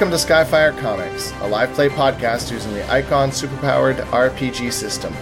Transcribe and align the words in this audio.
Welcome 0.00 0.18
to 0.18 0.26
SkyFyre 0.26 0.78
Comics, 0.80 1.30
a 1.42 1.46
live 1.46 1.74
play 1.74 1.90
podcast 1.90 2.50
using 2.50 2.72
the 2.72 2.90
Icon 2.90 3.28
superpowered 3.28 3.96
RPG 4.06 4.72
system. 4.72 5.14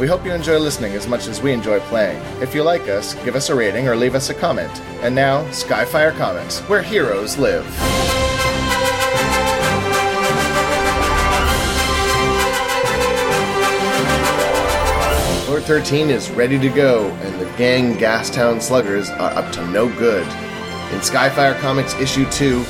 We 0.00 0.08
hope 0.08 0.24
you 0.24 0.32
enjoy 0.32 0.58
listening 0.58 0.94
as 0.94 1.06
much 1.06 1.28
as 1.28 1.40
we 1.40 1.52
enjoy 1.52 1.78
playing. 1.78 2.20
If 2.42 2.52
you 2.52 2.64
like 2.64 2.88
us, 2.88 3.14
give 3.24 3.36
us 3.36 3.48
a 3.48 3.54
rating 3.54 3.86
or 3.86 3.94
leave 3.94 4.16
us 4.16 4.30
a 4.30 4.34
comment. 4.34 4.72
And 5.02 5.14
now, 5.14 5.44
SkyFyre 5.50 6.16
Comics, 6.16 6.58
where 6.62 6.82
heroes 6.82 7.38
live. 7.38 7.64
Floor 15.44 15.60
Thirt13n 15.60 16.08
is 16.08 16.28
ready 16.32 16.58
to 16.58 16.70
go, 16.70 17.08
and 17.22 17.40
the 17.40 17.46
gang 17.56 17.94
Gastown 17.98 18.60
Sluggers 18.60 19.10
are 19.10 19.30
up 19.30 19.52
to 19.52 19.64
no 19.68 19.88
good. 19.96 20.26
In 20.92 21.00
Skyfire 21.00 21.56
Comics 21.60 21.94
Issue 22.00 22.28
2, 22.32 22.64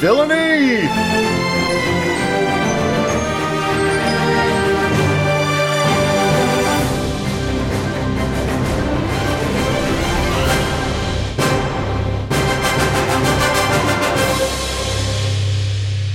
Villainy! 0.00 0.80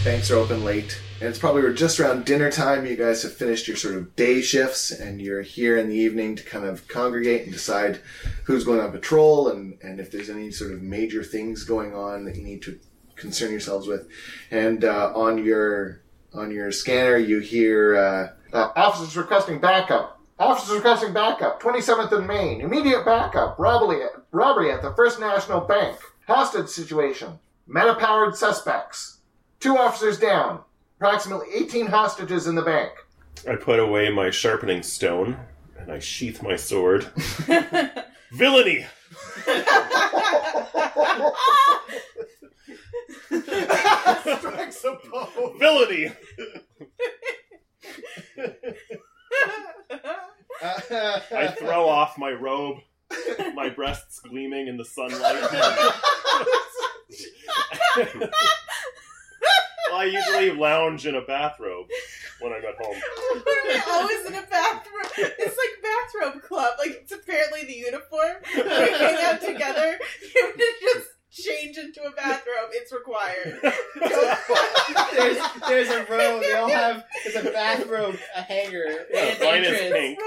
Banks 0.04 0.32
are 0.32 0.38
open 0.38 0.64
late, 0.64 1.00
and 1.20 1.30
it's 1.30 1.38
probably 1.38 1.72
just 1.76 2.00
around 2.00 2.26
dinner 2.26 2.50
time. 2.50 2.88
You 2.88 2.96
guys 2.96 3.22
have 3.22 3.34
finished 3.34 3.68
your 3.68 3.78
sort 3.78 3.94
of 3.94 4.16
day 4.16 4.42
shifts, 4.42 4.90
and 4.90 5.22
you're 5.22 5.44
here 5.44 5.78
in 5.78 5.90
the 5.90 5.96
evening 5.96 6.36
to 6.38 6.44
kind 6.44 6.66
of 6.66 6.88
congregate 6.88 7.44
and 7.44 7.54
decide 7.54 8.00
who's 8.46 8.64
going 8.64 8.80
on 8.80 8.92
patrol, 8.92 9.50
and, 9.50 9.78
and 9.84 10.00
if 10.00 10.10
there's 10.10 10.32
any 10.32 10.50
sort 10.50 10.72
of 10.72 10.82
major 10.82 11.24
things 11.24 11.64
going 11.64 11.94
on 11.94 12.26
that 12.26 12.36
you 12.36 12.42
need 12.42 12.64
to 12.64 12.80
concern 13.16 13.52
yourselves 13.52 13.88
with. 13.88 14.08
And 14.52 14.84
uh, 14.84 15.12
on 15.16 15.44
your 15.44 16.02
on 16.34 16.52
your 16.52 16.72
scanner, 16.72 17.18
you 17.18 17.40
hear 17.40 17.96
uh, 17.96 18.56
uh, 18.56 18.72
officers 18.76 19.18
requesting 19.18 19.60
backup. 19.60 20.20
Officers 20.38 20.76
requesting 20.76 21.14
backup. 21.14 21.62
27th 21.62 22.12
and 22.12 22.28
Main. 22.28 22.62
Immediate 22.62 23.06
backup. 23.06 23.58
Robbery 23.58 24.04
at, 24.04 24.12
robbery 24.32 24.72
at 24.72 24.82
the 24.82 24.94
First 24.96 25.20
National 25.20 25.62
Bank. 25.62 25.98
Hostage 26.28 26.68
situation. 26.68 27.40
Meta-powered 27.68 28.36
suspects. 28.36 29.20
Two 29.60 29.78
officers 29.78 30.20
down. 30.20 30.62
Approximately 30.98 31.48
18 31.56 31.88
hostages 31.88 32.48
in 32.48 32.56
the 32.56 32.62
bank. 32.62 32.92
I 33.50 33.56
put 33.56 33.80
away 33.80 34.10
my 34.10 34.30
sharpening 34.30 34.84
stone 34.84 35.38
and 35.78 35.92
I 35.92 36.00
sheath 36.00 36.42
my 36.42 36.56
sword. 36.56 37.04
Villainy! 38.34 38.86
Strikes 44.38 44.84
a 44.84 44.96
pose. 44.96 45.56
Villainy! 45.60 46.12
I 50.64 51.54
throw 51.60 51.88
off 51.88 52.18
my 52.18 52.32
robe, 52.32 52.78
my 53.54 53.70
breasts 53.70 54.20
gleaming 54.20 54.68
in 54.68 54.78
the 54.78 54.86
sunlight. 54.86 55.20
well, 58.02 58.30
I 59.94 60.06
usually 60.06 60.52
lounge 60.52 61.06
in 61.06 61.16
a 61.16 61.22
bathrobe 61.22 61.88
when 62.40 62.54
I'm 62.54 62.64
at 62.64 62.76
home. 62.84 62.96
We're 63.46 63.84
always 63.94 64.26
in 64.26 64.36
a 64.36 64.42
bathrobe. 64.44 65.12
It's 65.18 65.58
like 65.58 65.82
bathrobe 65.82 66.42
club. 66.44 66.74
Like 66.80 66.92
it's 67.02 67.12
apparently 67.12 67.66
the 67.66 67.74
uniform. 67.74 68.38
We 68.56 68.62
hang 68.64 69.24
out 69.24 69.42
together. 69.42 70.00
You 70.36 70.48
have 70.48 70.58
just 70.58 71.08
change 71.36 71.78
into 71.78 72.02
a 72.04 72.12
bathrobe. 72.12 72.70
It's 72.72 72.92
required. 72.94 73.60
there's 75.16 75.38
there's 75.68 75.90
a 75.90 76.06
row. 76.12 76.40
They 76.40 76.54
all 76.54 76.70
have 76.70 77.04
there's 77.24 77.46
a 77.46 77.52
bathrobe, 77.52 78.18
a 78.36 78.42
hanger, 78.42 78.86
Yeah, 79.14 79.20
and 79.26 79.42
an 79.42 79.46
mine 79.46 79.64
is 79.64 79.92
pink. 79.92 80.20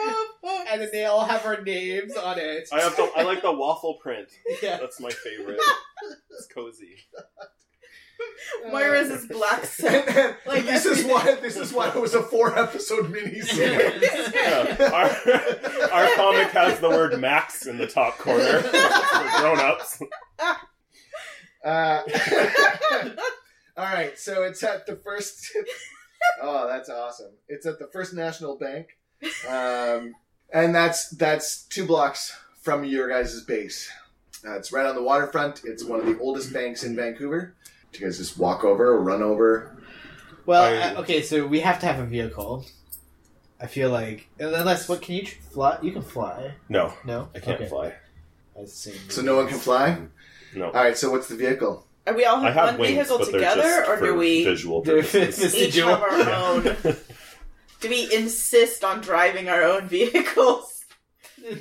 and 0.71 0.81
then 0.83 0.89
they 0.93 1.05
all 1.07 1.25
have 1.25 1.45
our 1.47 1.61
names 1.63 2.17
on 2.17 2.39
it. 2.39 2.69
I 2.73 2.81
have 2.81 2.97
the, 2.97 3.11
I 3.17 3.23
like 3.23 3.43
the 3.43 3.53
waffle 3.53 3.95
print. 3.95 4.29
yeah. 4.63 4.79
That's 4.79 5.01
my 5.01 5.11
favorite. 5.11 5.61
It's 6.31 6.47
cozy. 6.55 6.97
Moira's 8.73 9.11
is 9.11 9.27
black 9.27 9.65
silk. 9.65 9.93
And, 10.09 10.17
and 10.19 10.37
Like- 10.47 10.65
this 10.65 10.85
is 10.87 11.05
why 11.05 11.37
this 11.41 11.57
is 11.57 11.73
why 11.73 11.89
it 11.89 11.95
was 11.95 12.15
a 12.15 12.23
four 12.23 12.59
episode 12.59 13.13
miniseries. 13.13 14.35
Yeah. 14.35 14.91
Our, 14.93 15.93
our 15.93 16.15
comic 16.17 16.49
has 16.49 16.81
the 16.81 16.89
word 16.91 17.19
Max 17.21 17.67
in 17.67 17.79
the 17.79 17.87
top 17.87 18.19
corner 18.19 18.61
for 18.61 19.41
grown 19.41 19.61
ups. 19.61 20.03
Uh, 21.65 22.03
all 23.77 23.85
right, 23.85 24.19
so 24.19 24.43
it's 24.45 24.63
at 24.63 24.87
the 24.87 24.97
first. 24.97 25.51
oh, 26.43 26.67
that's 26.69 26.89
awesome! 26.89 27.33
It's 27.49 27.67
at 27.67 27.79
the 27.79 27.87
First 27.89 28.15
National 28.15 28.57
Bank, 28.57 28.89
um, 29.49 30.15
and 30.53 30.75
that's 30.75 31.11
that's 31.11 31.63
two 31.65 31.87
blocks 31.87 32.37
from 32.63 32.85
your 32.85 33.09
guys' 33.09 33.41
base. 33.45 33.91
Uh, 34.47 34.57
it's 34.57 34.73
right 34.73 34.87
on 34.87 34.95
the 34.95 35.03
waterfront. 35.03 35.63
It's 35.65 35.85
one 35.85 36.01
of 36.01 36.07
the 36.07 36.19
oldest 36.21 36.53
banks 36.53 36.85
in 36.85 36.95
Vancouver. 36.95 37.55
Do 37.93 37.99
you 38.01 38.07
guys 38.07 38.19
just 38.19 38.39
walk 38.39 38.65
over, 38.65 38.93
or 38.95 39.01
run 39.03 39.23
over? 39.23 39.77
Well, 40.47 40.63
I- 40.63 40.95
uh, 40.95 41.01
okay, 41.03 41.23
so 41.23 41.47
we 41.47 41.61
have 41.61 41.81
to 41.81 41.87
have 41.87 41.99
a 41.99 42.07
vehicle. 42.07 42.65
I 43.61 43.67
feel 43.67 43.91
like 43.91 44.29
unless 44.39 44.89
what 44.89 45.03
can 45.03 45.17
you 45.17 45.27
fly? 45.27 45.79
You 45.83 45.91
can 45.91 46.03
fly. 46.03 46.55
No, 46.69 46.95
No, 47.05 47.29
I 47.35 47.41
can't 47.41 47.61
Okay. 47.61 47.69
fly. 47.69 47.93
I 48.57 48.61
assume. 48.61 48.95
So 49.09 49.21
no 49.23 49.35
one 49.37 49.49
can 49.49 49.59
fly. 49.59 49.99
No. 50.55 50.67
All 50.67 50.73
right. 50.73 50.97
So 50.97 51.11
what's 51.11 51.29
the 51.29 51.37
vehicle? 51.37 51.87
Are 52.07 52.15
we 52.15 52.25
all 52.25 52.37
I 52.39 52.47
have, 52.47 52.55
have 52.55 52.65
one 52.79 52.79
wings, 52.81 52.95
vehicle 53.09 53.27
together, 53.27 53.85
or 53.87 54.01
do 54.01 54.15
we 54.15 54.43
visual 54.45 54.81
purposes. 54.83 55.55
each 55.55 55.77
have 55.77 56.01
our 56.03 56.31
own? 56.31 56.77
Do 57.81 57.89
we 57.89 58.13
insist 58.15 58.83
on 58.83 59.01
driving 59.03 59.49
our 59.49 59.63
own 59.63 59.89
vehicles? 59.89 60.75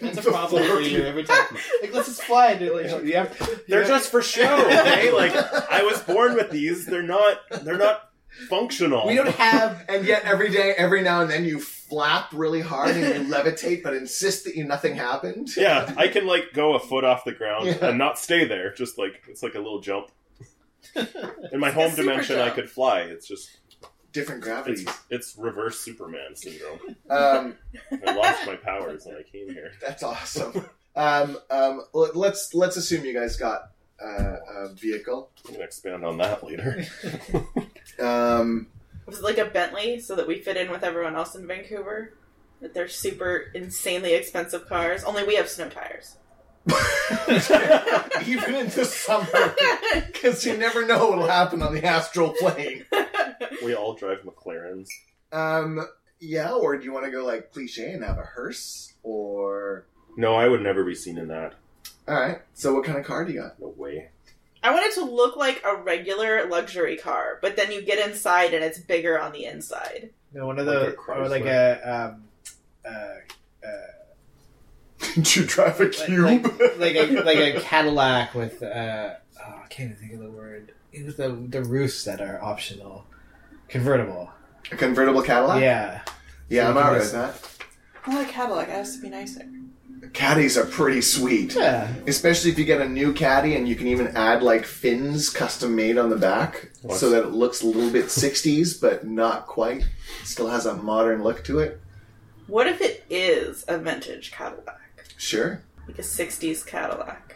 That's 0.02 0.18
a 0.18 0.22
problem 0.32 0.64
for 0.68 0.82
you 0.82 1.04
every 1.04 1.24
time. 1.24 1.46
Like, 1.82 1.94
let's 1.94 2.08
just 2.08 2.24
fly. 2.24 2.52
And 2.54 2.72
like, 2.72 3.06
you 3.06 3.14
have, 3.16 3.38
you 3.40 3.60
They're 3.68 3.82
have- 3.82 3.90
just 3.90 4.10
for 4.10 4.22
show, 4.22 4.56
okay? 4.66 5.12
Like 5.12 5.34
I 5.72 5.84
was 5.84 6.02
born 6.02 6.34
with 6.36 6.50
these. 6.50 6.86
They're 6.86 7.04
not. 7.04 7.38
They're 7.64 7.78
not 7.78 8.07
functional. 8.50 9.08
We 9.08 9.16
don't 9.16 9.28
have. 9.30 9.86
And 9.90 10.06
yet, 10.06 10.24
every 10.26 10.50
day, 10.50 10.74
every 10.78 11.02
now 11.02 11.22
and 11.22 11.30
then, 11.30 11.46
you 11.46 11.60
flap 11.60 12.30
really 12.34 12.62
hard 12.62 12.96
and 12.96 13.28
you 13.28 13.34
levitate, 13.34 13.82
but 13.84 13.94
insist 13.94 14.44
that 14.46 14.56
you 14.56 14.64
nothing 14.66 14.96
happened. 14.96 15.56
Yeah, 15.56 15.94
I 15.98 16.08
can 16.08 16.26
like 16.28 16.54
go 16.54 16.76
a 16.76 16.80
foot 16.80 17.04
off 17.04 17.24
the 17.26 17.32
ground 17.32 17.68
Yeah. 17.68 17.90
and 17.90 17.98
not 17.98 18.18
stay 18.20 18.46
there. 18.46 18.74
Just 18.74 18.98
like 18.98 19.24
it's 19.28 19.42
like 19.44 19.56
a 19.56 19.60
little 19.60 19.80
jump. 19.82 20.10
In 20.96 21.60
my 21.60 21.68
It's 21.68 21.76
home 21.76 21.92
super 21.92 22.04
dimension, 22.10 22.40
I 22.40 22.50
could 22.50 22.70
fly. 22.70 23.02
It's 23.02 23.28
just 23.28 23.50
Different 24.14 24.42
gravity. 24.42 24.82
it's 24.84 25.00
it's 25.10 25.36
reverse 25.38 25.80
Superman 25.80 26.36
syndrome. 26.36 26.80
Um, 27.10 27.56
I 28.06 28.14
lost 28.14 28.48
my 28.48 28.56
powers 28.56 29.06
when 29.06 29.16
I 29.16 29.22
came 29.24 29.50
here. 29.54 29.72
That's 29.82 30.02
awesome. 30.02 30.66
Um, 30.96 31.38
um, 31.52 31.82
let- 31.94 32.16
let's 32.16 32.54
let's 32.56 32.78
assume 32.78 33.06
you 33.06 33.14
guys 33.14 33.38
got 33.38 33.70
uh, 34.04 34.38
a 34.56 34.74
vehicle. 34.74 35.30
I'm 35.46 35.54
gonna 35.54 35.66
expand 35.66 36.04
on 36.06 36.18
that 36.18 36.44
later. 36.44 36.84
Um, 38.00 38.68
Was 39.06 39.20
it 39.20 39.24
like 39.24 39.38
a 39.38 39.46
Bentley 39.46 40.00
so 40.00 40.16
that 40.16 40.28
we 40.28 40.40
fit 40.40 40.58
in 40.58 40.72
with 40.72 40.84
everyone 40.84 41.16
else 41.16 41.36
in 41.36 41.48
Vancouver? 41.48 42.14
That 42.62 42.74
they're 42.74 42.88
super 42.88 43.46
insanely 43.54 44.14
expensive 44.14 44.68
cars. 44.68 45.04
Only 45.04 45.24
we 45.24 45.36
have 45.36 45.48
snow 45.50 45.70
tires. 45.70 46.18
even 48.26 48.56
in 48.56 48.68
the 48.68 48.84
summer, 48.86 49.56
because 50.12 50.46
you 50.46 50.58
never 50.58 50.86
know 50.86 51.08
what'll 51.10 51.28
happen 51.28 51.62
on 51.62 51.74
the 51.74 51.84
astral 51.86 52.34
plane. 52.40 52.84
we 53.64 53.74
all 53.74 53.94
drive 53.94 54.20
McLarens. 54.24 54.90
Um, 55.32 55.88
yeah, 56.20 56.52
or 56.52 56.78
do 56.78 56.84
you 56.84 56.92
want 56.92 57.06
to 57.06 57.12
go 57.12 57.24
like 57.24 57.52
cliche 57.54 57.92
and 57.92 58.04
have 58.04 58.18
a 58.18 58.24
hearse? 58.24 58.94
Or 59.04 59.86
No, 60.18 60.36
I 60.36 60.48
would 60.50 60.62
never 60.62 60.84
be 60.84 60.96
seen 60.96 61.18
in 61.18 61.30
that. 61.30 61.54
all 62.08 62.20
right. 62.20 62.40
So, 62.54 62.74
what 62.74 62.84
kind 62.84 62.98
of 62.98 63.06
car 63.06 63.24
do 63.24 63.32
you 63.32 63.42
got? 63.42 63.60
No 63.62 63.74
way. 63.78 64.10
I 64.64 64.72
want 64.72 64.86
it 64.86 64.94
to 64.96 65.04
look 65.06 65.36
like 65.38 65.62
a 65.66 65.76
regular 65.76 66.48
luxury 66.48 66.98
car, 66.98 67.40
but 67.42 67.56
then 67.56 67.72
you 67.72 67.82
get 67.84 68.06
inside 68.08 68.54
and 68.54 68.64
it's 68.64 68.80
bigger 68.80 69.20
on 69.20 69.32
the 69.32 69.46
inside. 69.46 70.10
No, 70.34 70.48
one 70.48 70.60
of 70.60 70.66
Like 70.68 70.76
the 70.76 70.96
a 71.14 71.16
or 71.16 71.30
like 71.30 71.46
a 71.46 72.14
um, 72.14 72.24
uh, 72.86 72.90
uh, 73.66 73.70
you 75.16 75.46
drive 75.46 75.80
a 75.80 75.90
cube? 75.90 76.44
like, 76.78 76.78
like 76.80 76.96
a 76.96 77.22
like 77.24 77.38
a 77.56 77.60
Cadillac 77.62 78.34
with 78.34 78.62
uh, 78.64 79.14
oh, 79.46 79.62
I 79.64 79.68
can't 79.70 79.92
even 79.92 79.96
think 80.02 80.14
of 80.14 80.20
the 80.20 80.32
word. 80.32 80.74
It 80.92 81.06
was 81.06 81.16
the 81.18 81.30
the 81.30 81.64
roofs 81.64 82.04
that 82.06 82.20
are 82.22 82.42
optional, 82.44 83.06
convertible. 83.68 84.32
a 84.72 84.76
convertible 84.76 85.22
Cadillac. 85.22 85.62
Yeah, 85.62 86.02
yeah, 86.50 86.64
So 86.64 86.70
I'm 86.70 86.76
you 86.76 86.82
alright 86.82 87.00
with 87.02 87.12
that. 87.14 87.50
I 88.06 88.16
like 88.16 88.30
Cadillac. 88.30 88.68
It 88.70 88.72
has 88.72 88.96
to 88.96 89.02
be 89.02 89.10
nicer. 89.10 89.48
Caddies 90.14 90.58
are 90.58 90.66
pretty 90.66 91.02
sweet. 91.02 91.56
yeah. 91.56 91.94
Especially 92.08 92.52
if 92.52 92.58
you 92.60 92.66
get 92.66 92.82
a 92.82 92.88
new 92.88 93.14
caddy 93.14 93.56
and 93.56 93.68
you 93.68 93.76
can 93.76 93.88
even 93.88 94.08
add 94.16 94.42
like 94.44 94.66
fins 94.66 95.30
custom 95.30 95.76
made 95.76 95.98
on 95.98 96.10
the 96.10 96.16
back 96.16 96.70
What? 96.82 96.98
so 96.98 97.10
that 97.12 97.24
it 97.24 97.32
looks 97.32 97.62
a 97.62 97.68
little 97.68 97.90
bit 97.92 98.06
60s 98.06 98.80
but 98.80 99.06
not 99.06 99.48
quite. 99.48 99.88
Still 100.24 100.48
has 100.50 100.66
a 100.66 100.76
modern 100.76 101.24
look 101.24 101.44
to 101.46 101.60
it. 101.60 101.80
What 102.48 102.68
if 102.68 102.80
it 102.82 103.06
is 103.10 103.66
a 103.68 103.78
vintage 103.78 104.32
Cadillac? 104.32 104.80
Sure. 105.18 105.62
Like 105.88 106.00
a 106.00 106.04
60s 106.04 106.66
Cadillac. 106.66 107.36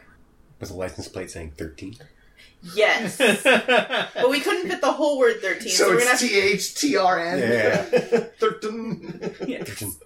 Was 0.60 0.70
the 0.70 0.76
license 0.76 1.08
plate 1.08 1.32
saying 1.32 1.54
13? 1.58 1.96
Yes. 2.76 3.18
but 3.18 4.30
we 4.30 4.40
couldn't 4.40 4.70
fit 4.70 4.82
the 4.82 4.92
whole 4.92 5.18
word 5.18 5.42
13, 5.42 5.70
so, 5.70 5.70
So 5.70 5.90
we're 5.90 5.98
gonna 6.00 6.12
it's 6.12 6.22
have 6.22 6.30
T 6.30 6.40
H 6.40 6.76
T 6.76 6.96
R 6.96 7.20
N. 7.20 7.40
Yeah. 7.40 7.76
Thirteen. 8.40 9.20
to. 9.20 9.48
Yes. 9.48 9.98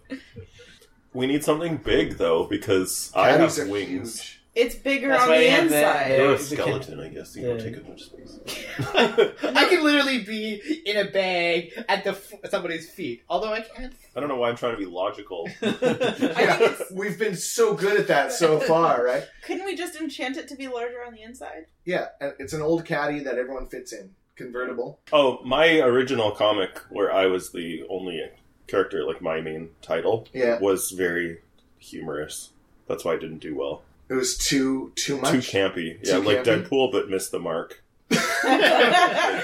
We 1.16 1.28
need 1.28 1.44
something 1.44 1.78
big 1.78 2.18
though 2.18 2.44
because 2.46 3.12
I 3.16 3.32
Caddies 3.32 3.58
have 3.58 3.68
are 3.68 3.72
wings. 3.72 4.20
huge. 4.22 4.42
It's 4.54 4.76
bigger 4.76 5.10
That's 5.10 5.24
on 5.24 5.30
why 5.32 5.38
the 5.40 5.44
you 5.44 5.50
have 5.52 5.70
the- 5.70 5.78
inside. 5.78 6.18
You're 6.18 6.34
a 6.34 6.38
the 6.38 6.44
skeleton, 6.44 7.00
I 7.02 7.08
guess. 7.10 7.36
You 7.36 7.48
don't 7.48 7.58
the- 7.58 7.64
take 7.64 7.78
up 7.78 7.90
much 7.90 8.04
space. 8.04 8.40
I 8.96 9.66
can 9.70 9.84
literally 9.84 10.20
be 10.24 10.82
in 10.86 10.96
a 10.96 11.12
bag 11.12 11.74
at 11.90 12.06
the 12.06 12.12
f- 12.12 12.32
somebody's 12.50 12.90
feet, 12.90 13.24
although 13.30 13.52
I 13.52 13.60
can't. 13.62 13.94
I 14.16 14.20
don't 14.22 14.30
know 14.30 14.38
why 14.38 14.48
I'm 14.50 14.56
trying 14.56 14.72
to 14.74 14.78
be 14.78 14.86
logical. 14.86 15.50
I 15.62 15.72
think 15.72 15.82
Yeah, 16.22 16.56
it's- 16.62 16.92
we've 16.94 17.20
been 17.20 17.36
so 17.36 17.74
good 17.74 18.00
at 18.00 18.08
that 18.08 18.32
so 18.32 18.60
far, 18.72 19.04
right? 19.04 19.24
Couldn't 19.46 19.66
we 19.66 19.76
just 19.76 20.00
enchant 20.00 20.38
it 20.38 20.48
to 20.50 20.56
be 20.56 20.68
larger 20.70 21.04
on 21.06 21.14
the 21.14 21.22
inside? 21.22 21.66
Yeah, 21.84 22.08
and 22.22 22.34
it's 22.40 22.54
an 22.54 22.62
old 22.62 22.86
caddy 22.86 23.20
that 23.20 23.38
everyone 23.38 23.68
fits 23.68 23.92
in, 23.92 24.12
convertible. 24.38 25.00
Oh, 25.12 25.40
my 25.44 25.80
original 25.80 26.32
comic 26.32 26.78
where 26.90 27.12
I 27.12 27.26
was 27.26 27.52
the 27.52 27.84
only 27.90 28.22
character, 28.68 29.04
like 29.06 29.22
my 29.22 29.42
main 29.42 29.70
title, 29.82 30.28
Yeah, 30.34 30.60
was 30.60 30.92
very 30.92 31.40
humorous. 31.78 32.50
That's 32.88 33.04
why 33.06 33.14
I 33.14 33.18
didn't 33.18 33.40
do 33.40 33.56
well. 33.56 33.84
it 34.10 34.14
was 34.14 34.38
too 34.38 34.92
too 34.96 35.18
much, 35.18 35.32
Too 35.32 35.38
much. 35.38 35.52
campy. 35.52 35.98
Yeah, 36.04 36.18
Too 36.18 36.22
like 36.24 36.44
campy? 36.44 36.68
Deadpool, 36.68 36.92
but 36.92 37.10
missed 37.10 37.32
the 37.32 37.40
mark. 37.40 37.82
yeah. 38.44 39.42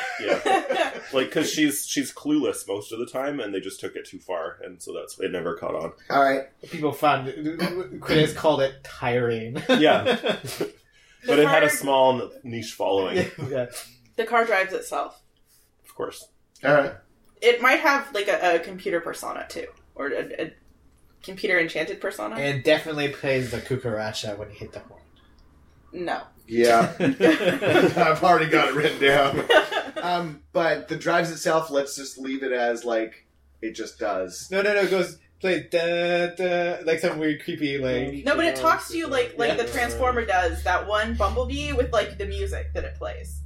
Like, 1.13 1.27
because 1.27 1.51
she's 1.51 1.85
she's 1.87 2.13
clueless 2.13 2.67
most 2.67 2.91
of 2.93 2.99
the 2.99 3.05
time, 3.05 3.39
and 3.39 3.53
they 3.53 3.59
just 3.59 3.79
took 3.79 3.95
it 3.95 4.05
too 4.05 4.19
far, 4.19 4.57
and 4.63 4.81
so 4.81 4.93
that's 4.93 5.17
why 5.19 5.25
it. 5.25 5.31
Never 5.31 5.55
caught 5.55 5.75
on. 5.75 5.91
All 6.09 6.23
right, 6.23 6.43
People 6.69 6.93
found 6.93 7.33
critics 8.01 8.33
called 8.33 8.61
it 8.61 8.83
tiring. 8.83 9.61
Yeah. 9.69 10.17
But 11.27 11.37
it 11.37 11.47
had 11.47 11.61
a 11.63 11.69
small 11.69 12.31
niche 12.43 12.73
following, 12.73 13.17
yeah. 13.47 13.67
The 14.15 14.23
car 14.25 14.43
drives 14.43 14.73
itself. 14.73 15.21
of 15.87 15.93
course. 15.93 16.27
all 16.63 16.73
right. 16.73 16.93
It 17.41 17.61
might 17.61 17.79
have 17.79 18.13
like 18.13 18.27
a, 18.27 18.55
a 18.55 18.59
computer 18.59 18.99
persona 19.01 19.45
too, 19.49 19.67
or 19.95 20.07
a, 20.07 20.43
a 20.45 20.53
computer 21.23 21.59
enchanted 21.59 21.99
persona. 22.01 22.35
And 22.35 22.59
it 22.59 22.63
definitely 22.63 23.09
plays 23.09 23.51
the 23.51 23.57
cucaracha 23.59 24.37
when 24.37 24.49
you 24.49 24.55
hit 24.55 24.71
the 24.71 24.79
horn. 24.79 25.01
no. 25.93 26.21
Yeah, 26.47 26.91
I've 26.99 28.23
already 28.23 28.49
got 28.49 28.69
it 28.69 28.75
written 28.75 28.99
down. 29.01 29.43
Um, 30.01 30.41
but 30.51 30.87
the 30.87 30.95
drives 30.95 31.29
itself, 31.31 31.69
let's 31.69 31.95
just 31.95 32.17
leave 32.17 32.41
it 32.43 32.51
as 32.51 32.83
like 32.83 33.27
it 33.61 33.73
just 33.75 33.99
does. 33.99 34.49
no, 34.49 34.61
no, 34.63 34.73
no. 34.73 34.81
It 34.81 34.89
goes 34.89 35.19
play 35.39 35.67
da 35.69 36.27
da 36.35 36.77
like 36.85 36.97
some 36.99 37.19
weird 37.19 37.43
creepy 37.43 37.77
like. 37.77 38.25
no, 38.25 38.35
but 38.35 38.45
it 38.45 38.55
talks 38.55 38.89
to 38.89 38.97
you 38.97 39.05
like 39.07 39.35
like 39.37 39.49
Yeah. 39.57 39.63
the 39.63 39.71
Transformer 39.71 40.25
does. 40.25 40.63
That 40.63 40.87
one 40.87 41.13
Bumblebee 41.15 41.73
with 41.73 41.93
like 41.93 42.17
the 42.17 42.25
music 42.25 42.73
that 42.73 42.83
it 42.83 42.95
plays. 42.95 43.40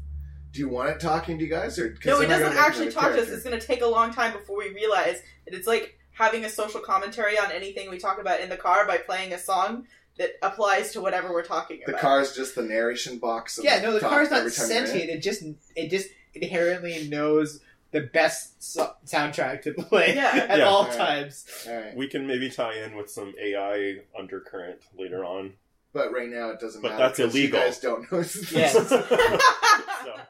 Do 0.56 0.62
you 0.62 0.69
want 0.69 0.90
it 0.90 1.00
talking 1.02 1.38
to 1.38 1.44
you 1.44 1.50
guys, 1.50 1.78
or 1.78 1.90
'cause 1.90 2.06
No, 2.06 2.22
it 2.22 2.28
doesn't 2.28 2.57
actually 2.57 2.88
another 2.88 3.02
talk 3.10 3.13
to 3.16 3.22
us. 3.22 3.28
It's 3.30 3.44
going 3.44 3.60
to 3.60 3.66
take 3.68 3.81
a 3.81 3.86
long 3.88 4.13
time 4.13 4.31
before 4.31 4.57
we 4.57 4.69
realize 4.69 5.22
that 5.46 5.54
it's 5.54 5.68
like 5.68 6.00
having 6.13 6.46
a 6.46 6.50
social 6.50 6.80
commentary 6.80 7.38
on 7.38 7.52
anything 7.52 7.90
we 7.90 7.98
talk 7.98 8.22
about 8.22 8.40
in 8.40 8.48
the 8.48 8.56
car 8.56 8.88
by 8.88 8.98
playing 8.98 9.34
a 9.34 9.38
song 9.38 9.86
that 10.18 10.31
applies 10.42 10.94
to 10.94 11.02
whatever 11.02 11.34
we're 11.34 11.44
talking 11.44 11.75
about. 11.78 11.88
The 11.88 11.92
about. 11.92 12.02
car 12.02 12.22
is 12.22 12.34
just 12.34 12.56
the 12.56 12.63
narration 12.63 13.18
box. 13.18 13.57
Of 13.57 13.66
Yeah, 13.66 13.81
no, 13.81 13.92
the 13.92 14.00
talk 14.00 14.12
car's 14.12 14.31
not 14.31 14.40
every 14.40 14.52
time 14.52 14.69
you're 14.69 14.78
in 14.78 14.84
it. 14.86 14.88
sentient. 14.88 15.10
It 15.12 15.19
just 15.22 15.42
it 15.75 15.90
just 15.90 16.07
inherently 16.34 17.07
knows 17.10 17.60
the 17.92 18.02
best 18.02 18.63
so- 18.63 18.94
soundtrack 19.06 19.62
to 19.63 19.74
play 19.74 20.16
Yeah. 20.16 20.46
at 20.50 20.60
Yeah. 20.60 20.63
all 20.66 20.84
Alright. 20.84 20.98
times. 20.98 21.46
All 21.68 21.75
right, 21.75 21.96
We 21.98 22.07
can 22.07 22.25
maybe 22.28 22.50
tie 22.50 22.75
in 22.81 22.96
with 22.96 23.10
some 23.12 23.34
AI 23.42 23.98
undercurrent 24.18 24.80
later 24.98 25.25
on. 25.25 25.56
but 25.94 26.12
right 26.13 26.28
now 26.30 26.50
it 26.50 26.60
doesn't 26.60 26.81
But 26.81 26.92
matter. 26.92 27.04
that's 27.04 27.18
'cause 27.19 27.34
illegal. 27.36 27.60
You 27.60 27.66
guys 27.66 27.80
don't 27.80 28.10
know. 28.12 28.19
Yes. 28.52 28.74
So, 28.90 28.98
that 28.98 29.12
is 29.12 29.42
illegal. 30.06 30.22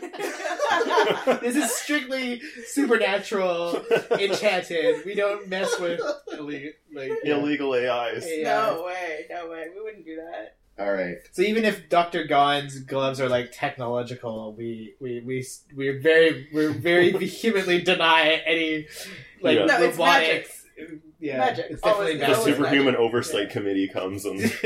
This 1.40 1.56
is 1.56 1.70
strictly 1.74 2.40
supernatural, 2.66 3.82
enchanted. 4.12 5.04
We 5.04 5.14
don't 5.14 5.48
mess 5.48 5.78
with 5.80 6.00
illegal. 6.32 6.70
Like, 6.92 7.12
illegal 7.24 7.72
AIs. 7.74 8.26
Yeah. 8.28 8.70
No 8.74 8.84
way, 8.84 9.26
no 9.30 9.48
way. 9.50 9.66
We 9.74 9.82
wouldn't 9.82 10.04
do 10.04 10.16
that. 10.16 10.56
All 10.78 10.92
right. 10.92 11.16
So 11.32 11.42
even 11.42 11.64
if 11.64 11.88
Doctor 11.88 12.24
Gon's 12.24 12.78
gloves 12.80 13.20
are 13.20 13.28
like 13.28 13.50
technological, 13.52 14.54
we 14.54 14.94
we 15.00 15.20
we 15.20 15.44
we're 15.74 16.00
very 16.00 16.48
we're 16.52 16.70
very 16.72 17.10
vehemently 17.18 17.82
deny 17.82 18.40
any 18.46 18.86
like 19.42 19.58
Yeah. 19.58 19.64
No, 19.66 19.82
it's 19.82 19.96
robotics. 19.98 20.54
Yeah, 21.20 21.38
Magic. 21.38 21.66
It's 21.70 21.82
Always 21.82 22.16
definitely 22.16 22.18
The 22.18 22.26
Always 22.26 22.38
magic. 22.46 22.54
superhuman 22.56 22.84
magic. 22.94 23.00
oversight 23.00 23.50
committee 23.50 23.88
comes 23.88 24.24
and 24.24 24.38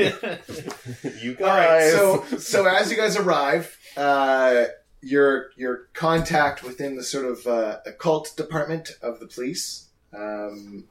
you 1.19 1.33
guys. 1.33 1.41
All 1.41 1.47
right. 1.47 1.91
So 1.91 2.37
so 2.37 2.65
as 2.67 2.91
you 2.91 2.97
guys 2.97 3.17
arrive, 3.17 3.75
uh, 3.97 4.65
your 5.03 5.49
your 5.55 5.89
contact 5.93 6.63
within 6.63 6.95
the 6.95 7.03
sort 7.03 7.25
of 7.25 7.45
uh, 7.45 7.79
occult 7.85 8.33
department 8.35 8.91
of 9.01 9.19
the 9.19 9.27
police. 9.27 9.89
Um, 10.15 10.85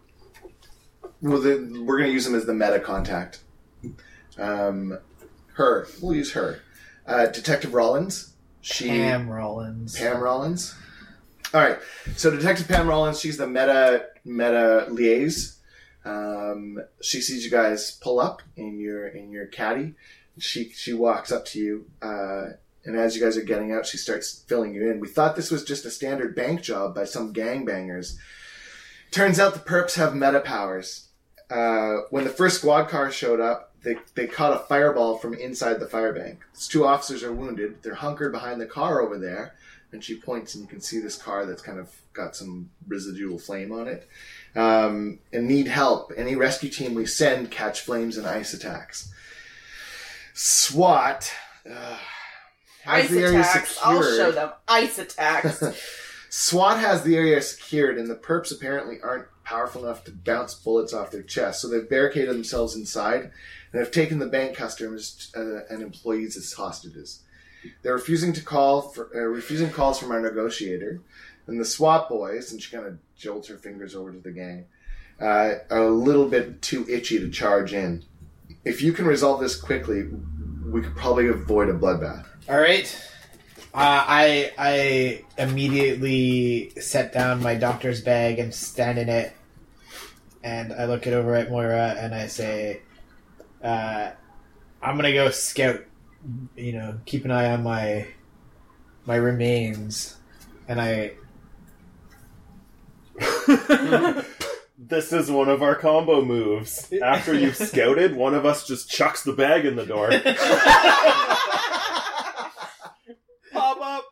well, 1.20 1.40
the, 1.40 1.82
we're 1.84 1.98
going 1.98 2.08
to 2.08 2.12
use 2.12 2.26
him 2.26 2.34
as 2.34 2.46
the 2.46 2.54
meta 2.54 2.80
contact. 2.80 3.40
Um, 4.38 4.98
her. 5.54 5.86
We'll 6.00 6.14
use 6.14 6.32
her. 6.32 6.60
Uh, 7.06 7.26
Detective 7.26 7.74
Rollins. 7.74 8.34
She 8.60 8.88
Pam 8.88 9.28
Rollins. 9.28 9.98
Pam 9.98 10.20
Rollins. 10.20 10.74
All 11.54 11.60
right. 11.60 11.78
So 12.16 12.30
Detective 12.30 12.68
Pam 12.68 12.88
Rollins, 12.88 13.20
she's 13.20 13.36
the 13.36 13.46
meta 13.46 14.06
meta 14.24 14.86
liaise. 14.88 15.56
Um, 16.04 16.78
she 17.00 17.20
sees 17.20 17.44
you 17.44 17.50
guys 17.50 17.90
pull 17.90 18.20
up 18.20 18.42
in 18.56 18.80
your 18.80 19.08
in 19.08 19.30
your 19.30 19.46
caddy. 19.46 19.94
She 20.38 20.70
she 20.70 20.92
walks 20.92 21.30
up 21.30 21.44
to 21.46 21.58
you, 21.58 21.86
uh, 22.00 22.54
and 22.84 22.96
as 22.96 23.16
you 23.16 23.22
guys 23.22 23.36
are 23.36 23.42
getting 23.42 23.72
out, 23.72 23.86
she 23.86 23.96
starts 23.96 24.44
filling 24.46 24.74
you 24.74 24.90
in. 24.90 25.00
We 25.00 25.08
thought 25.08 25.36
this 25.36 25.50
was 25.50 25.64
just 25.64 25.84
a 25.84 25.90
standard 25.90 26.34
bank 26.34 26.62
job 26.62 26.94
by 26.94 27.04
some 27.04 27.32
gangbangers. 27.32 28.16
Turns 29.10 29.38
out 29.38 29.54
the 29.54 29.60
perps 29.60 29.96
have 29.96 30.14
meta 30.14 30.40
powers. 30.40 31.08
Uh, 31.50 32.02
when 32.10 32.24
the 32.24 32.30
first 32.30 32.58
squad 32.58 32.88
car 32.88 33.10
showed 33.10 33.40
up, 33.40 33.74
they, 33.82 33.96
they 34.14 34.26
caught 34.26 34.54
a 34.54 34.64
fireball 34.66 35.18
from 35.18 35.34
inside 35.34 35.80
the 35.80 35.86
firebank. 35.86 36.38
These 36.54 36.68
two 36.68 36.86
officers 36.86 37.22
are 37.22 37.32
wounded. 37.32 37.82
They're 37.82 37.94
hunkered 37.94 38.32
behind 38.32 38.60
the 38.60 38.66
car 38.66 39.00
over 39.00 39.18
there 39.18 39.54
and 39.92 40.02
she 40.02 40.18
points 40.18 40.54
and 40.54 40.62
you 40.62 40.68
can 40.68 40.80
see 40.80 40.98
this 40.98 41.16
car 41.16 41.46
that's 41.46 41.62
kind 41.62 41.78
of 41.78 41.90
got 42.12 42.34
some 42.34 42.70
residual 42.88 43.38
flame 43.38 43.72
on 43.72 43.86
it 43.86 44.08
um, 44.56 45.18
and 45.32 45.46
need 45.46 45.68
help 45.68 46.12
any 46.16 46.34
rescue 46.34 46.70
team 46.70 46.94
we 46.94 47.06
send 47.06 47.50
catch 47.50 47.80
flames 47.80 48.16
and 48.16 48.26
ice 48.26 48.54
attacks 48.54 49.12
swat 50.34 51.32
uh, 51.70 51.98
has 52.84 53.04
Ice 53.04 53.10
the 53.10 53.20
area 53.20 53.40
attacks. 53.40 53.78
I'll 53.82 54.02
show 54.02 54.32
them. 54.32 54.50
Ice 54.68 54.98
attacks. 54.98 55.62
SWAT 56.30 56.78
has 56.78 57.02
the 57.02 57.16
area 57.16 57.42
secured, 57.42 57.98
and 57.98 58.08
the 58.08 58.14
perps 58.14 58.50
apparently 58.50 58.98
aren't 59.02 59.26
powerful 59.44 59.84
enough 59.84 60.02
to 60.04 60.12
bounce 60.12 60.54
bullets 60.54 60.94
off 60.94 61.10
their 61.10 61.22
chest, 61.22 61.60
so 61.60 61.68
they've 61.68 61.88
barricaded 61.88 62.30
themselves 62.30 62.74
inside 62.74 63.30
and 63.72 63.80
have 63.80 63.90
taken 63.90 64.18
the 64.18 64.26
bank 64.26 64.56
customers 64.56 65.30
uh, 65.36 65.64
and 65.68 65.82
employees 65.82 66.36
as 66.36 66.52
hostages. 66.52 67.20
They're 67.82 67.94
refusing 67.94 68.32
to 68.32 68.42
call 68.42 68.80
for 68.80 69.10
uh, 69.14 69.20
refusing 69.20 69.70
calls 69.70 69.98
from 69.98 70.10
our 70.10 70.20
negotiator, 70.20 71.00
and 71.46 71.60
the 71.60 71.64
SWAT 71.64 72.08
boys, 72.08 72.50
and 72.50 72.62
she 72.62 72.74
kind 72.74 72.86
of 72.86 72.98
jolts 73.16 73.48
her 73.48 73.58
fingers 73.58 73.94
over 73.94 74.10
to 74.10 74.18
the 74.18 74.32
gang, 74.32 74.64
uh, 75.20 75.54
are 75.70 75.84
a 75.84 75.90
little 75.90 76.28
bit 76.28 76.62
too 76.62 76.86
itchy 76.88 77.18
to 77.18 77.30
charge 77.30 77.72
in. 77.74 78.04
If 78.64 78.80
you 78.80 78.92
can 78.92 79.04
resolve 79.04 79.40
this 79.40 79.60
quickly, 79.60 80.08
we 80.64 80.80
could 80.80 80.96
probably 80.96 81.28
avoid 81.28 81.68
a 81.68 81.74
bloodbath. 81.74 82.26
All 82.48 82.58
right. 82.58 83.08
Uh, 83.74 84.04
I 84.06 84.52
I 84.58 85.24
immediately 85.38 86.70
set 86.80 87.12
down 87.12 87.42
my 87.42 87.54
doctor's 87.54 88.02
bag 88.02 88.38
and 88.38 88.52
stand 88.52 88.98
in 88.98 89.08
it, 89.08 89.32
and 90.42 90.72
I 90.72 90.84
look 90.84 91.06
it 91.06 91.14
over 91.14 91.34
at 91.34 91.50
Moira 91.50 91.96
and 91.98 92.14
I 92.14 92.26
say, 92.26 92.82
uh, 93.62 94.10
"I'm 94.82 94.96
gonna 94.96 95.12
go 95.12 95.30
scout. 95.30 95.80
You 96.56 96.72
know, 96.72 96.98
keep 97.06 97.24
an 97.24 97.30
eye 97.30 97.50
on 97.50 97.62
my 97.62 98.06
my 99.06 99.16
remains." 99.16 100.16
And 100.68 100.80
I 100.80 101.12
this 104.78 105.12
is 105.12 105.30
one 105.30 105.48
of 105.48 105.62
our 105.62 105.74
combo 105.74 106.22
moves. 106.24 106.92
After 107.02 107.34
you've 107.34 107.56
scouted, 107.68 108.16
one 108.16 108.34
of 108.34 108.44
us 108.46 108.66
just 108.66 108.90
chucks 108.90 109.22
the 109.22 109.32
bag 109.32 109.64
in 109.64 109.76
the 109.76 109.86
door. 109.86 110.10
Pop 113.52 113.78
up. 113.80 114.04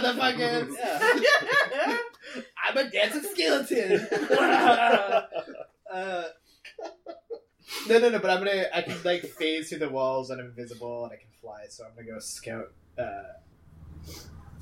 Motherfuckers! 0.00 0.74
I'm 2.64 2.76
a 2.78 2.90
dancing 2.90 3.22
skeleton. 3.22 4.06
uh, 5.92 6.24
no, 7.88 7.98
no, 7.98 8.08
no. 8.10 8.18
But 8.18 8.30
I'm 8.30 8.38
gonna. 8.44 8.64
I 8.74 8.82
can 8.82 8.96
like 9.04 9.22
phase 9.22 9.68
through 9.68 9.78
the 9.80 9.88
walls 9.88 10.30
and 10.30 10.40
I'm 10.40 10.46
invisible 10.48 11.04
and 11.04 11.12
I 11.12 11.16
can 11.16 11.28
fly. 11.40 11.64
So 11.68 11.84
I'm 11.84 11.94
gonna 11.94 12.06
go 12.08 12.18
scout. 12.18 12.72
Uh, 12.98 13.22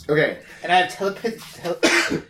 Okay, 0.09 0.39
and 0.63 0.73
I 0.73 0.79
have 0.81 0.93
telepathy. 0.93 1.39
Tele- 1.61 1.79